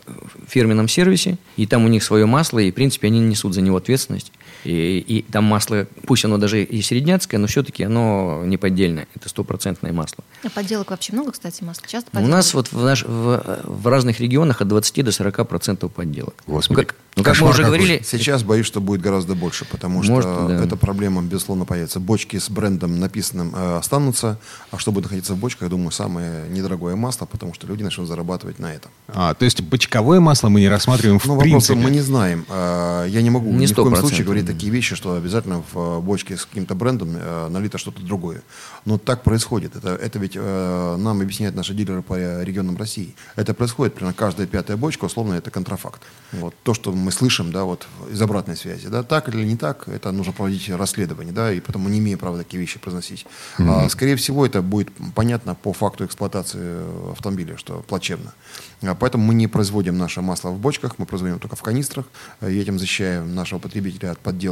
[0.47, 3.77] фирменном сервисе, и там у них свое масло, и, в принципе, они несут за него
[3.77, 4.31] ответственность.
[4.65, 9.29] И, и там масло, пусть оно даже и середняцкое, но все-таки оно не поддельное, это
[9.29, 10.23] стопроцентное масло.
[10.43, 11.87] А подделок вообще много, кстати, масла?
[11.87, 15.91] Часто У нас вот в, наш- в, в разных регионах от 20 до 40 процентов
[15.93, 16.33] подделок.
[16.47, 17.77] Господи, Ну, как, ну, как мы уже какой.
[17.77, 20.63] говорили, Сейчас боюсь, что будет гораздо больше, потому что Может, да.
[20.63, 21.99] эта проблема, безусловно, появится.
[21.99, 24.39] Бочки с брендом написанным э, останутся,
[24.71, 28.07] а что будет находиться в бочках, я думаю, самое недорогое масло, потому что люди начнут
[28.07, 28.91] зарабатывать на этом.
[29.07, 31.75] А, то есть бочковое масло мы не рассматриваем в Ну, вопрос, принципе.
[31.79, 32.45] мы не знаем.
[32.49, 33.99] А, Я не могу Не ни в коем 100%.
[33.99, 38.01] случае говорить такие вещи, что обязательно в э, бочке с каким-то брендом э, налито что-то
[38.01, 38.41] другое.
[38.85, 39.75] Но так происходит.
[39.75, 43.15] Это, это ведь э, нам объясняют наши дилеры по регионам России.
[43.35, 46.01] Это происходит примерно каждая пятая бочка, условно, это контрафакт.
[46.31, 46.55] Вот.
[46.63, 48.87] То, что мы слышим, да, вот из обратной связи.
[48.87, 52.37] Да, так или не так, это нужно проводить расследование, да, и потому не имея права
[52.37, 53.25] такие вещи произносить.
[53.59, 58.33] А, скорее всего, это будет понятно по факту эксплуатации автомобиля, что плачевно.
[58.81, 62.05] А, Поэтому мы не производим наше масло в бочках, мы производим только в канистрах,
[62.41, 64.44] и этим защищаем нашего потребителя от подделки.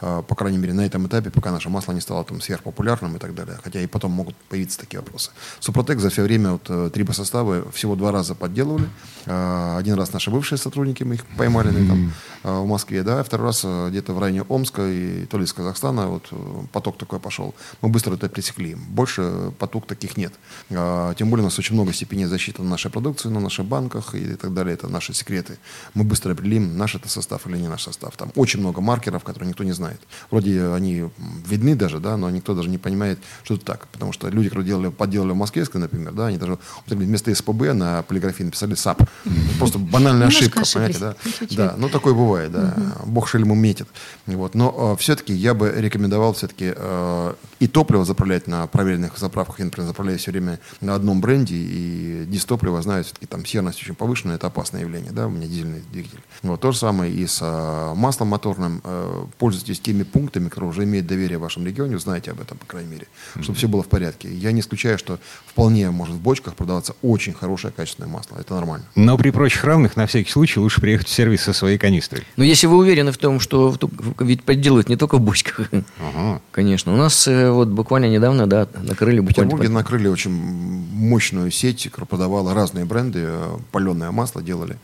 [0.00, 3.18] А, По крайней мере, на этом этапе, пока наше масло не стало там сверхпопулярным и
[3.18, 3.58] так далее.
[3.62, 5.30] Хотя и потом могут появиться такие вопросы.
[5.60, 8.88] Супротек за все время вот, э, трибосоставы всего два раза подделывали.
[9.26, 13.22] А, Один раз наши бывшие сотрудники, мы их поймали на этом, а, в Москве, да,
[13.22, 16.36] второй раз э, где-то в районе Омска и то ли из Казахстана вот э,
[16.72, 17.54] поток такой пошел.
[17.80, 18.74] Мы быстро это пресекли.
[18.74, 20.32] Больше поток таких нет.
[20.68, 24.34] Тем более у нас очень много степеней защиты на нашей продукции, на наших банках и
[24.34, 24.74] так далее.
[24.74, 25.58] Это наши секреты.
[25.94, 28.16] Мы быстро определим, наш это состав или не наш состав.
[28.16, 30.00] Там очень много маркеров, которые никто не знает.
[30.30, 31.08] Вроде они
[31.46, 33.88] видны даже, да, но никто даже не понимает, что это так.
[33.88, 38.02] Потому что люди, которые делали, подделали в Москве, например, да, они даже вместо СПБ на
[38.02, 39.02] полиграфии написали САП.
[39.58, 41.16] Просто банальная ошибка, понимаете, да?
[41.50, 42.74] Да, ну такое бывает, да.
[43.04, 43.88] Бог шельму метит.
[44.26, 44.54] Вот.
[44.54, 46.74] Но все-таки я бы рекомендовал все-таки
[47.60, 49.58] и топливо заправлять на проверенных заправках.
[49.60, 53.94] Я, например, заправляю все время на одном бренде, и дистопливо, знаю, все-таки там серность очень
[53.94, 56.20] повышенная, это опасное явление, да, у меня дизельный двигатель.
[56.42, 56.60] Вот.
[56.60, 58.82] То же самое и с э, маслом моторным.
[59.12, 62.66] Э, Пользуйтесь теми пунктами, которые уже имеют доверие в вашем регионе, узнаете об этом, по
[62.66, 63.06] крайней мере,
[63.40, 64.32] чтобы все было в порядке.
[64.32, 68.36] Я не исключаю, что вполне может в бочках продаваться очень хорошее качественное масло.
[68.38, 68.84] Это нормально.
[68.94, 72.24] Но при прочих равных, на всякий случай, лучше приехать в сервис со своей канистрой.
[72.36, 73.76] Но если вы уверены в том, что
[74.20, 75.68] ведь подделывают не только в бочках,
[76.00, 76.40] Ага.
[76.50, 76.92] конечно.
[76.92, 79.26] У нас э, вот буквально недавно, да, накрыли В.
[79.26, 83.28] Петербурге накрыли очень мощную сеть, которая продавала разные бренды,
[83.72, 84.76] паленое масло делали.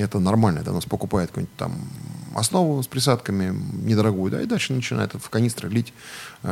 [0.00, 1.74] Это нормально, это у нас покупает какую-нибудь там
[2.34, 5.92] основу с присадками недорогую, да, и дальше начинает в канистры лить,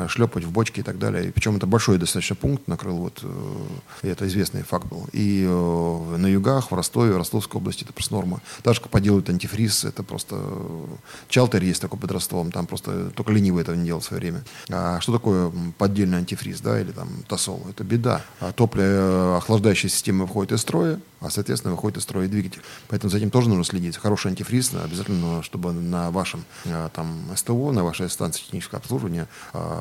[0.08, 1.32] шлепать в бочки и так далее.
[1.32, 5.06] Причем это большой достаточно пункт накрыл, вот, э, и это известный факт был.
[5.12, 8.40] И э, на югах, в Ростове, в Ростовской области это просто норма.
[8.64, 10.36] Даже как поделают антифриз, это просто...
[10.38, 10.86] э,
[11.28, 14.44] Чалтер есть такой под Ростовом, там просто только ленивый этого не делал в свое время.
[14.70, 17.66] А что такое поддельный антифриз, да, или там тосол?
[17.70, 18.22] Это беда.
[18.40, 22.62] А топливо, э, охлаждающая система выходит из строя, а, соответственно, выходит из строя и двигатель.
[22.88, 23.96] Поэтому за этим тоже нужно следить.
[23.96, 29.77] Хороший антифриз обязательно, чтобы на вашем э, там СТО, на вашей станции технического обслуживания э,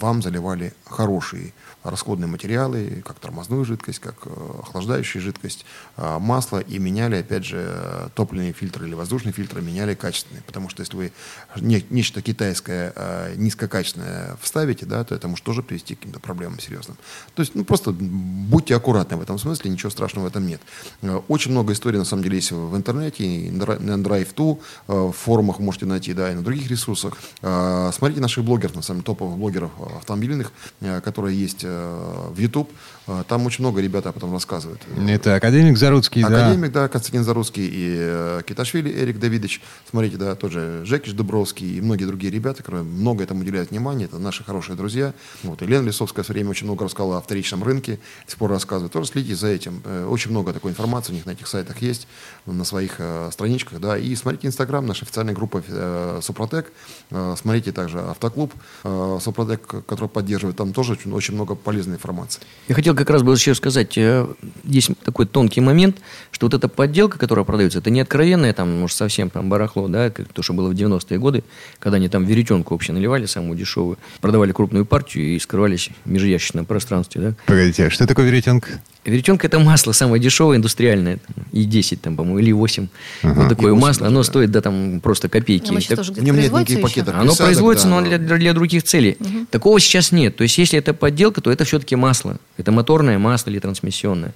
[0.00, 1.52] вам заливали хорошие
[1.84, 4.30] расходные материалы, как тормозную жидкость, как э,
[4.62, 5.64] охлаждающую жидкость,
[5.96, 10.42] э, масло, и меняли, опять же, топливные фильтры или воздушные фильтры, меняли качественные.
[10.46, 11.12] Потому что если вы
[11.60, 16.60] не- нечто китайское э, низкокачественное вставите, да, то это может тоже привести к каким-то проблемам
[16.60, 16.96] серьезным.
[17.34, 20.60] То есть, ну, просто будьте аккуратны в этом смысле, ничего страшного в этом нет.
[21.02, 24.58] Э, Очень много историй, на самом деле, есть в интернете, и на Dri- на Drive2,
[24.86, 27.16] э, в форумах можете найти, да, и на других ресурсах.
[27.40, 32.38] Смотрите наших блогеров, на самом деле, топовых блогеров э, автомобильных, э, которые есть э, в
[32.38, 32.70] YouTube.
[33.06, 34.80] Э, Там очень много ребята об этом рассказывают.
[35.08, 36.46] Это академик Заруцкий, да?
[36.46, 39.60] Академик, да, Константин Зарусский и э, Киташвили Эрик Давидович.
[39.88, 44.04] Смотрите, да, тоже Жекиш Дубровский и многие другие ребята, которые много этому уделяют внимания.
[44.04, 45.14] Это наши хорошие друзья.
[45.42, 45.62] Вот.
[45.62, 47.98] И Лена Лисовская в свое время очень много рассказала о вторичном рынке.
[48.24, 48.92] До сих пор рассказывает.
[48.92, 49.82] Тоже следите за этим.
[49.84, 52.06] Э, очень много такой информации у них на этих сайтах есть,
[52.46, 53.80] на своих э, страничках.
[53.80, 53.98] Да.
[53.98, 56.72] И смотрите Инстаграм, наша официальная группа э, Супротек.
[57.10, 58.52] Э, смотрите также Автоклуб
[58.84, 60.56] э, Супротек, который поддерживает.
[60.56, 62.42] Там тоже очень, очень много полезной информации.
[62.68, 64.26] Я хотел как раз бы еще сказать, э,
[64.64, 65.98] есть такой тонкий момент,
[66.30, 70.10] что вот эта подделка, которая продается, это не откровенная, там, может, совсем там барахло, да,
[70.10, 71.44] как то, что было в 90-е годы,
[71.78, 76.66] когда они там веретенку вообще наливали, самую дешевую, продавали крупную партию и скрывались в межящичном
[76.66, 77.34] пространстве, да.
[77.46, 78.80] Погодите, а что такое веретенка?
[79.04, 81.18] Веретенка– это масло самое дешевое, индустриальное.
[81.50, 82.86] И 10 там, по-моему, или 8.
[83.22, 83.40] Ага.
[83.40, 84.06] Вот такое масло.
[84.06, 85.70] Оно стоит, да, там просто копейки.
[85.70, 85.96] Оно так...
[85.96, 87.14] тоже в нем нет никаких пакетов.
[87.14, 89.16] Оно присадок, производится, да, но для, для других целей.
[89.18, 89.46] Угу.
[89.50, 90.36] Такого сейчас нет.
[90.36, 92.36] То есть, если это подделка, то это все-таки масло.
[92.56, 94.34] Это моторное масло или трансмиссионное.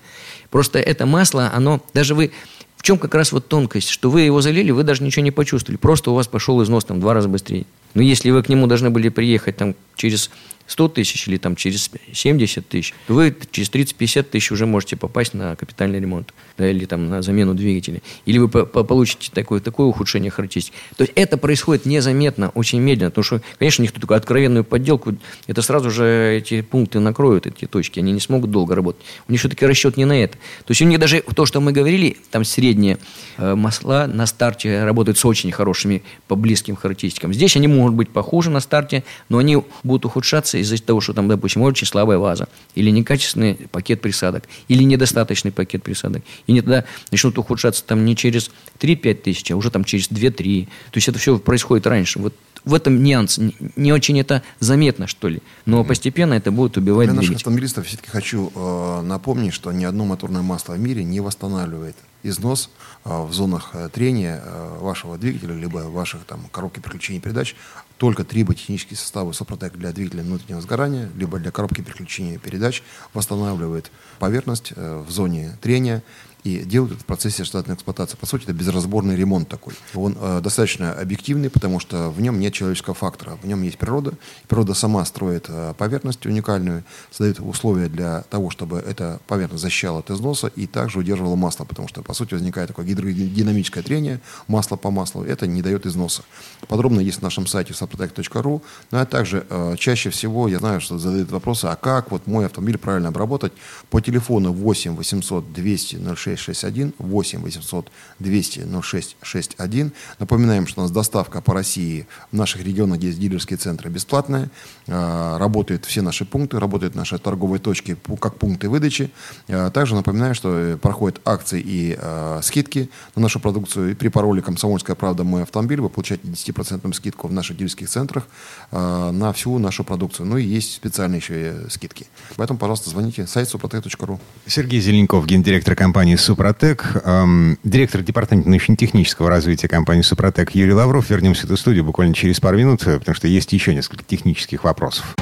[0.50, 2.30] Просто это масло, оно, даже вы,
[2.76, 5.76] в чем как раз вот тонкость, что вы его залили, вы даже ничего не почувствовали.
[5.76, 7.66] Просто у вас пошел износ там в два раза быстрее.
[7.94, 10.30] Но если вы к нему должны были приехать там через
[10.66, 15.35] 100 тысяч или там через 70 тысяч, то вы через 30-50 тысяч уже можете попасть
[15.35, 18.02] на капитальный ремонт да, или там на замену двигателя.
[18.24, 20.74] Или вы по получите такое, такое ухудшение характеристик.
[20.96, 25.14] То есть это происходит незаметно, очень медленно, потому что, конечно, никто такую откровенную подделку,
[25.46, 29.02] это сразу же эти пункты накроют, эти точки, они не смогут долго работать.
[29.29, 30.37] У них все-таки расчет не на это.
[30.64, 32.98] То есть у них даже то, что мы говорили, там средние
[33.38, 37.33] э, масла на старте работают с очень хорошими по близким характеристикам.
[37.33, 41.28] Здесь они могут быть похуже на старте, но они будут ухудшаться из-за того, что там,
[41.28, 46.22] допустим, очень слабая ваза, или некачественный пакет присадок, или недостаточный пакет присадок.
[46.46, 50.66] И не тогда начнут ухудшаться там не через 3-5 тысяч, а уже там через 2-3.
[50.66, 52.18] То есть это все происходит раньше.
[52.18, 52.34] Вот
[52.66, 53.38] в этом нюанс.
[53.76, 55.40] Не, очень это заметно, что ли.
[55.64, 60.04] Но постепенно это будет убивать Для наших автомобилистов все-таки хочу э, напомнить, что ни одно
[60.04, 62.70] моторное масло в мире не восстанавливает износ
[63.04, 67.54] э, в зонах э, трения э, вашего двигателя, либо ваших там коробки переключения передач.
[67.98, 72.82] Только триботехнические составы Сопротек для двигателя внутреннего сгорания, либо для коробки переключения передач
[73.14, 76.02] восстанавливает поверхность э, в зоне трения
[76.46, 78.16] и делают это в процессе штатной эксплуатации.
[78.16, 79.74] По сути, это безразборный ремонт такой.
[79.94, 83.37] Он э, достаточно объективный, потому что в нем нет человеческого фактора.
[83.42, 84.12] В нем есть природа.
[84.46, 90.11] Природа сама строит э, поверхность уникальную, создает условия для того, чтобы эта поверхность защищала от
[90.12, 94.92] износа и также удерживала масло, потому что, по сути, возникает такое гидродинамическое трение масло по
[94.92, 95.24] маслу.
[95.24, 96.22] Это не дает износа.
[96.68, 98.62] Подробно есть на нашем сайте saprotec.ru.
[98.92, 102.46] Ну, а также э, чаще всего я знаю, что задают вопросы, а как вот мой
[102.46, 103.52] автомобиль правильно обработать?
[103.90, 109.92] По телефону 8 800 200 06 0661 8 800 200 0661.
[110.18, 114.51] Напоминаем, что у нас доставка по России в наших регионах, где есть дилерские центры, бесплатная.
[114.88, 119.11] А, работают все наши пункты, работают наши торговые точки как пункты выдачи.
[119.49, 123.90] А, также напоминаю, что э, проходят акции и а, скидки на нашу продукцию.
[123.90, 125.25] И при пароле «Комсомольская правда.
[125.25, 128.27] Мой автомобиль» вы получаете 10% скидку в наших дилерских центрах
[128.70, 130.27] на всю нашу продукцию.
[130.27, 132.07] Ну и есть специальные еще скидки.
[132.37, 134.18] Поэтому, пожалуйста, звоните сайт suprotec.ru.
[134.46, 141.08] Сергей Зеленков, гендиректор компании Супротек, эм, директор департамента научно-технического развития компании Супротек Юрий Лавров.
[141.08, 144.64] Вернемся в эту студию буквально через пару минут, э, потому что есть еще несколько технических
[144.64, 145.14] вопросов.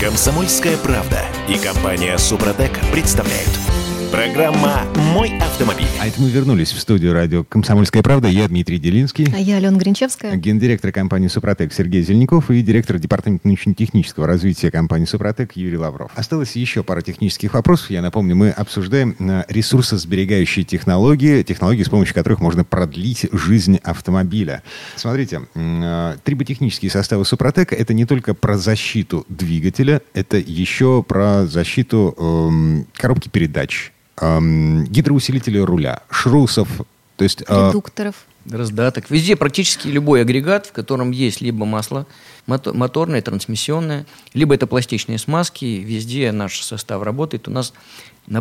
[0.00, 3.50] Комсомольская правда и компания Супротек представляют–
[4.12, 4.82] Программа
[5.14, 5.86] «Мой автомобиль».
[5.98, 8.28] А это мы вернулись в студию радио «Комсомольская правда».
[8.28, 9.26] Я Дмитрий Делинский.
[9.34, 10.36] А я Алена Гринчевская.
[10.36, 16.10] Гендиректор компании «Супротек» Сергей Зеленяков и директор департамента научно-технического развития компании «Супротек» Юрий Лавров.
[16.14, 17.88] Осталось еще пара технических вопросов.
[17.88, 24.62] Я напомню, мы обсуждаем э, ресурсосберегающие технологии, технологии, с помощью которых можно продлить жизнь автомобиля.
[24.94, 32.14] Смотрите, э, триботехнические составы «Супротек»— это не только про защиту двигателя, это еще про защиту
[32.18, 36.68] эм, коробки передач, эм, гидроусилители руля, шрусов,
[37.16, 37.42] то есть...
[37.46, 38.26] Э, Редукторов.
[38.50, 39.08] Раздаток.
[39.08, 42.06] Везде практически любой агрегат, в котором есть либо масло
[42.46, 47.46] моторное, трансмиссионное, либо это пластичные смазки, везде наш состав работает.
[47.46, 47.72] У нас,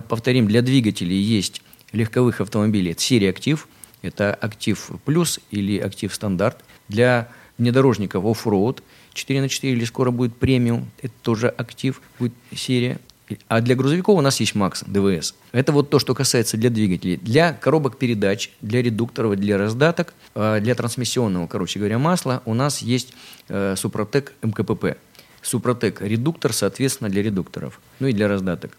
[0.07, 2.93] повторим, для двигателей есть легковых автомобилей.
[2.93, 3.67] Это серия «Актив»,
[4.01, 6.63] это «Актив плюс» или «Актив стандарт».
[6.87, 7.29] Для
[7.59, 8.81] внедорожников оффроуд
[9.13, 12.99] 4 на 4 или скоро будет премиум, это тоже «Актив», будет серия.
[13.47, 15.35] А для грузовиков у нас есть МАКС, ДВС.
[15.51, 17.17] Это вот то, что касается для двигателей.
[17.17, 22.81] Для коробок передач, для редукторов, для раздаток, э, для трансмиссионного, короче говоря, масла у нас
[22.81, 23.13] есть
[23.49, 24.97] э, Супротек МКПП.
[25.41, 28.77] Супротек редуктор, соответственно, для редукторов, ну и для раздаток.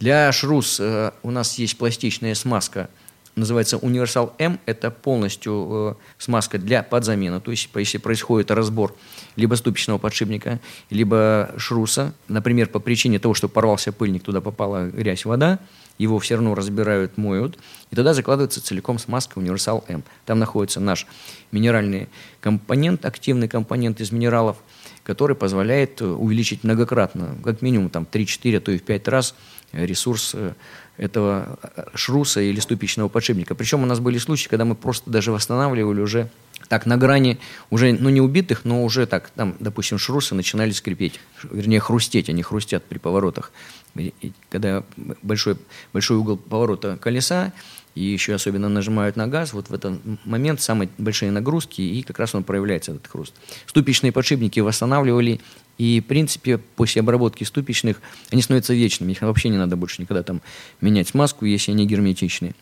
[0.00, 2.88] Для шрус э, у нас есть пластичная смазка–
[3.34, 8.94] называется универсал М, это полностью э, смазка для подзамены, то есть если происходит разбор
[9.36, 15.24] либо ступичного подшипника, либо шруса, например, по причине того, что порвался пыльник, туда попала грязь,
[15.24, 15.58] вода,
[15.98, 17.58] его все равно разбирают, моют,
[17.90, 20.02] и тогда закладывается целиком смазка Универсал М.
[20.26, 21.06] Там находится наш
[21.52, 22.08] минеральный
[22.40, 24.56] компонент, активный компонент из минералов,
[25.02, 29.34] который позволяет увеличить многократно, как минимум там 3-4, а то и в 5 раз
[29.72, 30.52] ресурс э,
[30.96, 33.54] этого э, шруса или ступичного подшипника.
[33.54, 36.30] Причем у нас были случаи, когда мы просто даже восстанавливали уже
[36.68, 37.38] так на грани
[37.70, 41.18] уже, ну не убитых, но уже так, там, допустим, шрусы начинали скрипеть,
[41.50, 43.52] вернее хрустеть, они хрустят при поворотах.
[43.96, 44.84] И, когда
[45.22, 45.56] большой,
[45.92, 47.52] большой угол поворота колеса,
[47.94, 52.18] и еще особенно нажимают на газ, вот в этот момент самые большие нагрузки, и как
[52.18, 53.34] раз он проявляется, этот хруст.
[53.66, 55.40] Ступичные подшипники восстанавливали,
[55.78, 60.22] и, в принципе, после обработки ступичных они становятся вечными, их вообще не надо больше никогда
[60.22, 60.40] там
[60.80, 62.54] менять смазку, если они герметичные.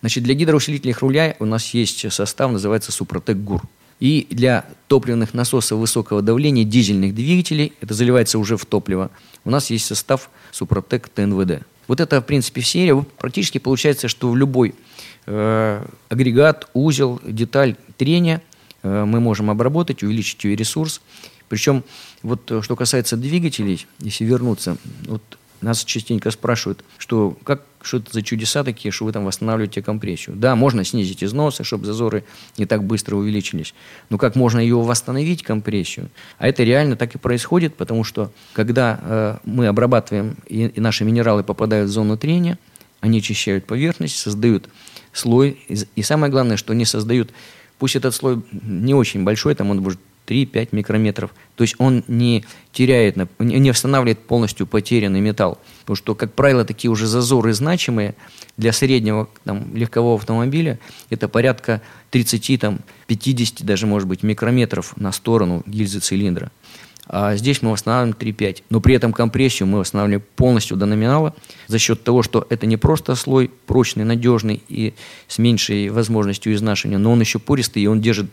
[0.00, 3.62] Значит, для гидроусилителей руля у нас есть состав, называется Супротек ГУР.
[3.98, 9.10] И для топливных насосов высокого давления дизельных двигателей, это заливается уже в топливо,
[9.44, 11.62] у нас есть состав Супротек ТНВД.
[11.88, 13.00] Вот это, в принципе, серия.
[13.18, 14.74] Практически получается, что в любой
[15.26, 18.42] э, агрегат, узел, деталь трения
[18.82, 21.00] э, мы можем обработать, увеличить ее ресурс.
[21.48, 21.84] Причем,
[22.22, 25.22] вот э, что касается двигателей, если вернуться, вот
[25.60, 30.34] нас частенько спрашивают, что как что это за чудеса такие, что вы там восстанавливаете компрессию.
[30.36, 32.24] Да, можно снизить износы, чтобы зазоры
[32.58, 33.74] не так быстро увеличились.
[34.10, 36.10] Но как можно ее восстановить, компрессию?
[36.38, 41.04] А это реально так и происходит, потому что когда э, мы обрабатываем, и, и наши
[41.04, 42.58] минералы попадают в зону трения,
[43.00, 44.68] они очищают поверхность, создают
[45.12, 45.58] слой.
[45.68, 47.30] И, и самое главное, что они создают,
[47.78, 51.34] пусть этот слой не очень большой, там он может 3-5 микрометров.
[51.54, 55.58] То есть он не теряет, не восстанавливает полностью потерянный металл.
[55.80, 58.14] Потому что, как правило, такие уже зазоры значимые
[58.56, 60.78] для среднего там, легкового автомобиля
[61.10, 66.50] это порядка 30, там, 50 даже, может быть, микрометров на сторону гильзы цилиндра.
[67.08, 68.64] А здесь мы восстанавливаем 3,5.
[68.68, 71.34] Но при этом компрессию мы восстанавливаем полностью до номинала
[71.68, 74.94] за счет того, что это не просто слой прочный, надежный и
[75.28, 78.26] с меньшей возможностью изнашивания, но он еще пористый, и он держит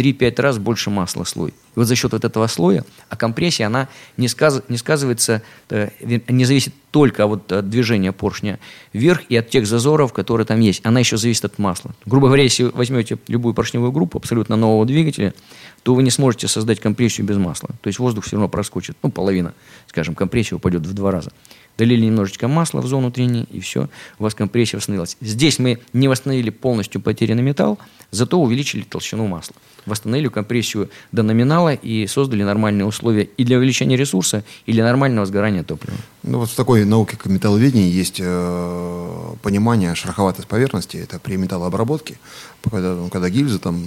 [0.00, 1.50] 3-5 раз больше масла слой.
[1.50, 5.90] И вот за счет вот этого слоя, а компрессия, она не, сказ, не сказывается, э,
[6.00, 8.58] не зависит только вот от движения поршня
[8.92, 10.80] вверх и от тех зазоров, которые там есть.
[10.84, 11.92] Она еще зависит от масла.
[12.06, 15.34] Грубо говоря, если возьмете любую поршневую группу абсолютно нового двигателя,
[15.82, 17.68] то вы не сможете создать компрессию без масла.
[17.82, 19.52] То есть воздух все равно проскочит, ну, половина,
[19.86, 21.30] скажем, компрессия упадет в два раза.
[21.78, 25.16] Долили немножечко масла в зону трения, и все, у вас компрессия восстановилась.
[25.20, 27.78] Здесь мы не восстановили полностью потерянный металл,
[28.10, 29.56] зато увеличили толщину масла
[29.86, 35.26] восстановили компрессию до номинала и создали нормальные условия и для увеличения ресурса, и для нормального
[35.26, 35.96] сгорания топлива.
[36.22, 40.96] Ну вот в такой науке, как металловедение, есть э, понимание шероховатой поверхности.
[40.96, 42.18] Это при металлообработке,
[42.62, 43.82] когда, ну, когда гильзы там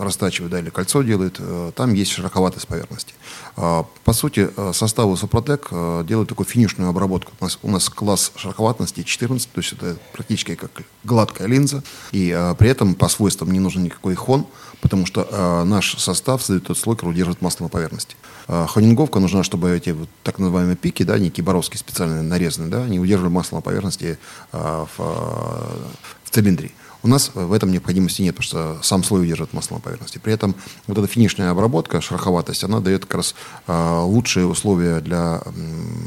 [0.00, 3.14] растачивают, да, или кольцо делают, э, там есть шероховатость поверхности.
[3.56, 7.23] Э, по сути, э, составы Супротек э, делают такую финишную обработку.
[7.40, 12.34] У нас, у нас класс шероховатности 14, то есть это практически как гладкая линза, и
[12.34, 14.46] э, при этом по свойствам не нужен никакой хон,
[14.80, 18.16] потому что э, наш состав создает тот слой, который удерживает масло на поверхности.
[18.48, 22.84] Э, хонинговка нужна, чтобы эти вот, так называемые пики, да, не киборовские специально нарезанные, да,
[22.84, 24.18] они удерживали масло на поверхности
[24.52, 25.76] э, в, э,
[26.24, 26.70] в цилиндре.
[27.04, 30.16] У нас в этом необходимости нет, потому что сам слой удерживает масло на поверхности.
[30.16, 30.54] При этом
[30.86, 33.34] вот эта финишная обработка, шероховатость, она дает как раз
[33.66, 35.42] э, лучшие условия для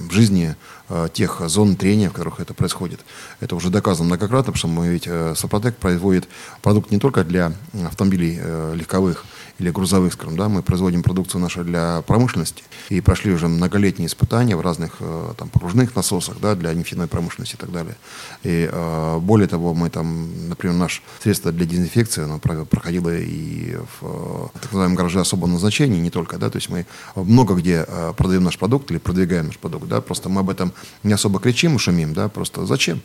[0.10, 0.56] жизни
[0.90, 3.02] э, тех зон трения, в которых это происходит.
[3.42, 6.28] Это уже доказано многократно, потому что мы ведь э, Сопротек производит
[6.64, 7.54] продукт не только для
[7.86, 8.42] автомобилей
[8.74, 9.24] легковых,
[9.60, 14.56] или грузовых, скажем, да, мы производим продукцию нашу для промышленности и прошли уже многолетние испытания
[14.56, 17.96] в разных э, там погружных насосах, да, для нефтяной промышленности и так далее.
[18.44, 24.04] И э, более того, мы там, например, наше средство для дезинфекции, оно проходило и в
[24.04, 26.86] э, так называемом гараже особого назначения, не только, да, то есть мы
[27.16, 27.86] много где
[28.16, 31.76] продаем наш продукт или продвигаем наш продукт, да, просто мы об этом не особо кричим
[31.76, 33.02] и шумим, да, просто зачем?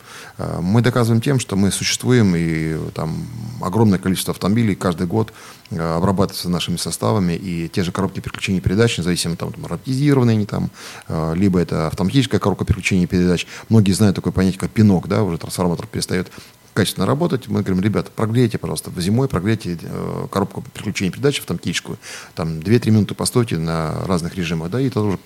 [0.61, 3.27] Мы доказываем тем, что мы существуем и там
[3.61, 5.33] огромное количество автомобилей каждый год
[5.71, 5.99] э,
[6.43, 10.71] обрабатывается нашими составами, и те же коробки переключения передач, независимо там, там роботизированные они там,
[11.09, 13.47] э, либо это автоматическая коробка переключения передач.
[13.69, 16.31] Многие знают такое понятие, как пинок, да, уже трансформатор перестает
[16.75, 21.99] качественно работать, мы говорим, ребята, прогрейте, пожалуйста, зимой прогрейте э, коробку переключения передач автоматическую,
[22.35, 25.19] там 2-3 минуты постойте на разных режимах, да, и тогда уже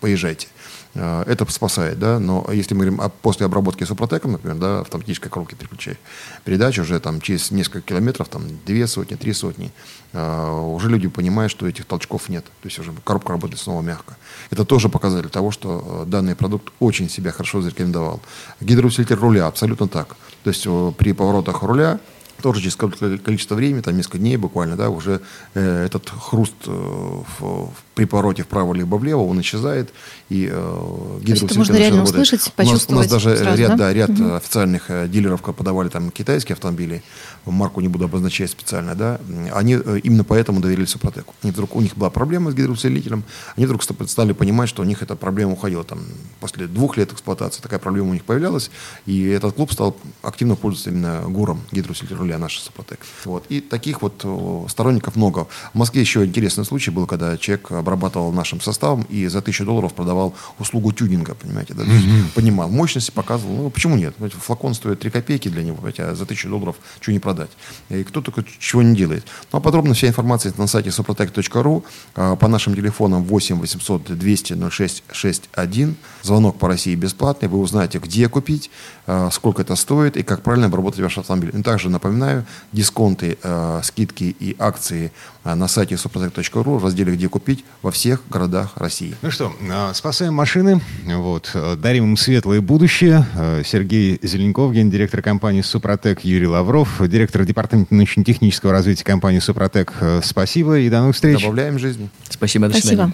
[0.00, 0.48] поезжайте.
[0.94, 5.30] Э, это спасает, да, но если мы говорим о, после обработки супротеком, например, да, автоматической
[5.30, 5.96] коробки переключай
[6.44, 9.72] передач уже там через несколько километров, там две сотни, три сотни,
[10.12, 14.16] э, уже люди понимают, что этих толчков нет, то есть уже коробка работает снова мягко.
[14.50, 18.20] Это тоже показатель того, что э, данный продукт очень себя хорошо зарекомендовал.
[18.60, 20.16] Гидроусилитель руля абсолютно так.
[20.44, 20.66] То есть
[20.98, 21.98] при поворотах руля
[22.44, 25.22] тоже через какое-то количество времени, там несколько дней буквально, да, уже
[25.54, 29.94] э, этот хруст э, в, при повороте вправо либо влево, он исчезает,
[30.28, 32.22] и э, гидроусилитель можно реально работает.
[32.22, 33.76] услышать, почувствовать У нас, у нас даже сразу, ряд, да?
[33.76, 34.34] Да, ряд угу.
[34.34, 37.02] официальных э, дилеров подавали там китайские автомобили,
[37.46, 39.20] марку не буду обозначать специально, да,
[39.54, 41.34] они э, именно поэтому доверили Супротеку.
[41.42, 43.24] Они вдруг, у них была проблема с гидроусилителем,
[43.56, 46.00] они вдруг стали понимать, что у них эта проблема уходила там
[46.40, 48.70] после двух лет эксплуатации, такая проблема у них появлялась,
[49.06, 53.00] и этот клуб стал активно пользоваться именно ГУРом, гидроусилитель руля наш Супротек.
[53.24, 53.44] Вот.
[53.48, 54.24] И таких вот
[54.68, 55.46] сторонников много.
[55.72, 59.94] В Москве еще интересный случай был, когда человек обрабатывал нашим составом и за тысячу долларов
[59.94, 61.82] продавал услугу тюнинга, понимаете, да?
[61.82, 62.34] Mm-hmm.
[62.34, 64.14] понимал мощности, показывал, ну почему нет?
[64.40, 67.50] Флакон стоит 3 копейки для него, а за тысячу долларов что не продать?
[67.88, 69.26] И кто только чего не делает.
[69.52, 74.70] Ну а подробно вся информация на сайте suprotec.ru а, по нашим телефонам 8 800 200
[74.70, 75.96] 06 61.
[76.22, 77.48] Звонок по России бесплатный.
[77.48, 78.70] Вы узнаете, где купить,
[79.06, 81.50] а, сколько это стоит и как правильно обработать ваш автомобиль.
[81.54, 82.23] И также напоминаю,
[82.72, 85.12] дисконты, а, скидки и акции
[85.44, 89.14] на сайте suprotec.ru в разделе «Где купить» во всех городах России.
[89.20, 89.52] Ну что,
[89.92, 93.26] спасаем машины, вот, дарим им светлое будущее.
[93.66, 99.92] Сергей Зеленков, гендиректор компании «Супротек», Юрий Лавров, директор департамента научно-технического развития компании «Супротек».
[100.22, 101.42] Спасибо и до новых встреч.
[101.42, 102.08] Добавляем жизни.
[102.30, 103.12] Спасибо, до Спасибо.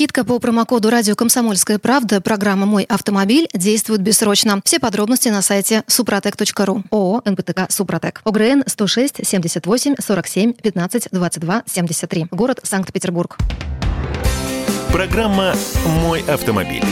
[0.00, 4.58] Скидка по промокоду «Радио Комсомольская правда» программа «Мой автомобиль» действует бессрочно.
[4.64, 6.84] Все подробности на сайте suprotec.ru.
[6.90, 8.22] ООО «НПТК Супротек».
[8.24, 12.28] ОГРН 106 78 47 15 22 73.
[12.30, 13.36] Город Санкт-Петербург.
[14.90, 16.82] Программа «Мой автомобиль».